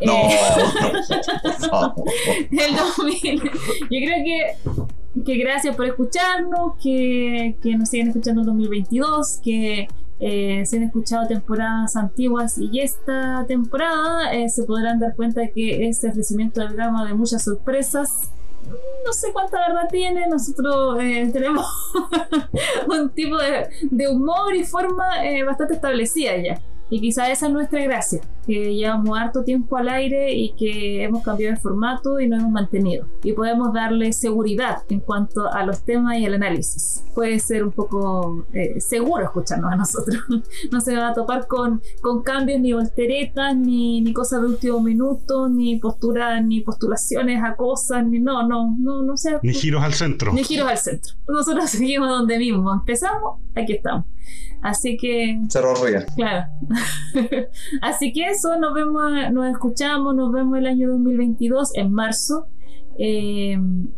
[0.00, 0.38] No, eh,
[1.70, 2.04] no, no,
[2.50, 3.42] el 2000.
[3.42, 4.56] Yo creo que
[5.24, 9.88] que gracias por escucharnos, que, que nos sigan escuchando en 2022, que
[10.20, 16.08] eh, han escuchado temporadas antiguas y esta temporada eh, se podrán dar cuenta que este
[16.08, 18.30] ofrecimiento del gama de muchas sorpresas.
[19.04, 21.66] No sé cuánta verdad tiene, nosotros eh, tenemos
[22.88, 26.62] un tipo de, de, humor y forma eh, bastante establecida ya.
[26.92, 31.22] Y quizá esa es nuestra gracia, que llevamos harto tiempo al aire y que hemos
[31.22, 33.06] cambiado el formato y nos hemos mantenido.
[33.22, 37.04] Y podemos darle seguridad en cuanto a los temas y el análisis.
[37.14, 40.22] Puede ser un poco eh, seguro escucharnos a nosotros.
[40.70, 44.80] no se va a topar con, con cambios ni volteretas, ni, ni cosas de último
[44.80, 49.38] minuto, ni posturas, ni postulaciones a cosas, ni no, no, no, no sé.
[49.42, 50.32] Ni giros al centro.
[50.32, 51.14] Ni giros al centro.
[51.28, 54.06] Nosotros seguimos donde mismo empezamos, aquí estamos.
[54.62, 56.06] Así que Cerro Ría.
[56.14, 56.46] Claro.
[57.82, 62.46] Así que eso, nos vemos, nos escuchamos, nos vemos el año 2022 en marzo
[62.98, 63.56] eh,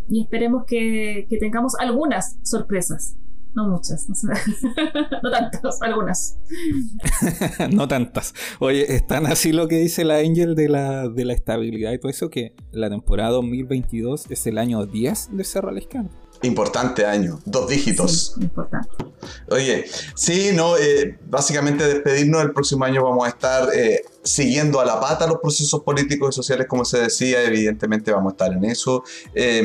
[0.08, 3.16] y esperemos que, que tengamos algunas sorpresas.
[3.54, 4.26] No muchas, no, sé.
[5.22, 6.38] no tantas, algunas.
[7.70, 8.34] no tantas.
[8.58, 11.98] Oye, es tan así lo que dice la Angel de la, de la estabilidad y
[11.98, 16.10] todo eso que la temporada 2022 es el año 10 de Cerro a la Izquierda.
[16.42, 18.34] Importante año, dos dígitos.
[18.34, 18.88] Sí, importante.
[19.50, 19.84] Oye,
[20.16, 22.42] sí, no, eh, básicamente despedirnos.
[22.42, 26.36] El próximo año vamos a estar eh, siguiendo a la pata los procesos políticos y
[26.36, 27.42] sociales, como se decía.
[27.42, 29.04] Evidentemente vamos a estar en eso.
[29.34, 29.62] Eh,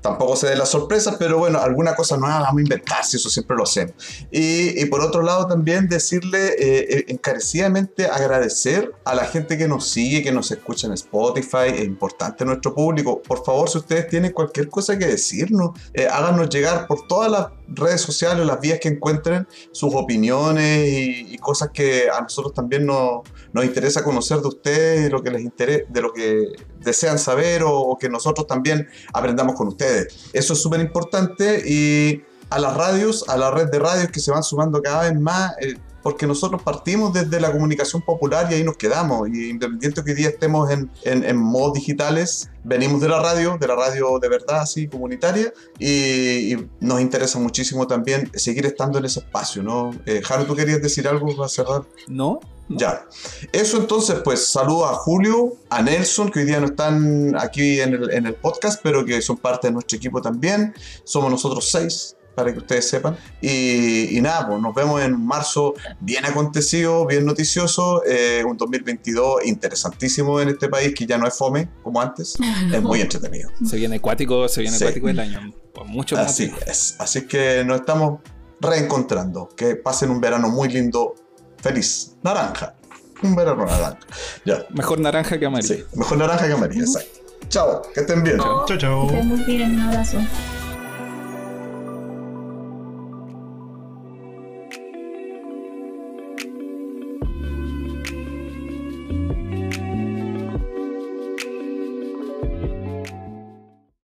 [0.00, 3.28] tampoco se den las sorpresas, pero bueno, alguna cosa nueva vamos a inventar, si eso
[3.28, 3.94] siempre lo hacemos.
[4.30, 9.68] Y, y por otro lado, también decirle eh, eh, encarecidamente agradecer a la gente que
[9.68, 11.68] nos sigue, que nos escucha en Spotify.
[11.74, 13.22] Es importante nuestro público.
[13.22, 17.57] Por favor, si ustedes tienen cualquier cosa que decirnos, eh, háganos llegar por todas las
[17.68, 23.22] redes sociales, las vías que encuentren, sus opiniones y, cosas que a nosotros también nos,
[23.52, 26.48] nos interesa conocer de ustedes, de lo que les interesa, de lo que
[26.80, 30.28] desean saber o, o que nosotros también aprendamos con ustedes.
[30.32, 34.30] Eso es súper importante y a las radios, a la red de radios que se
[34.30, 38.64] van sumando cada vez más, eh, porque nosotros partimos desde la comunicación popular y ahí
[38.64, 39.28] nos quedamos.
[39.28, 43.56] Y independiente que hoy día estemos en, en, en modos digitales, venimos de la radio,
[43.58, 48.98] de la radio de verdad, así, comunitaria, y, y nos interesa muchísimo también seguir estando
[48.98, 49.90] en ese espacio, ¿no?
[50.06, 51.82] Eh, Jaro, ¿tú querías decir algo para cerrar?
[52.06, 52.40] ¿No?
[52.68, 53.06] Ya.
[53.52, 57.94] Eso entonces, pues saludo a Julio, a Nelson, que hoy día no están aquí en
[57.94, 60.74] el, en el podcast, pero que son parte de nuestro equipo también.
[61.04, 63.16] Somos nosotros seis, para que ustedes sepan.
[63.40, 68.02] Y, y nada, pues nos vemos en marzo bien acontecido, bien noticioso.
[68.06, 72.36] eh, un 2022 interesantísimo en este país, que ya no es fome como antes.
[72.72, 73.50] Es muy entretenido.
[73.64, 74.84] Se viene acuático, se viene Sí.
[74.84, 75.52] acuático el año.
[75.74, 76.68] Por muchos Así motivos.
[76.68, 76.96] es.
[77.00, 78.20] Así que nos estamos
[78.60, 79.48] reencontrando.
[79.56, 81.14] Que pasen un verano muy lindo,
[81.60, 82.12] feliz.
[82.22, 82.74] Naranja.
[83.22, 83.98] Un verano naranja.
[84.44, 84.64] Ya.
[84.70, 85.74] Mejor naranja que amarillo.
[85.74, 87.18] Sí, mejor naranja que amarilla, exacto.
[87.48, 88.38] Chao, que estén bien.
[88.38, 89.06] Chao, chao.
[89.08, 90.18] Que estén muy bien, un abrazo.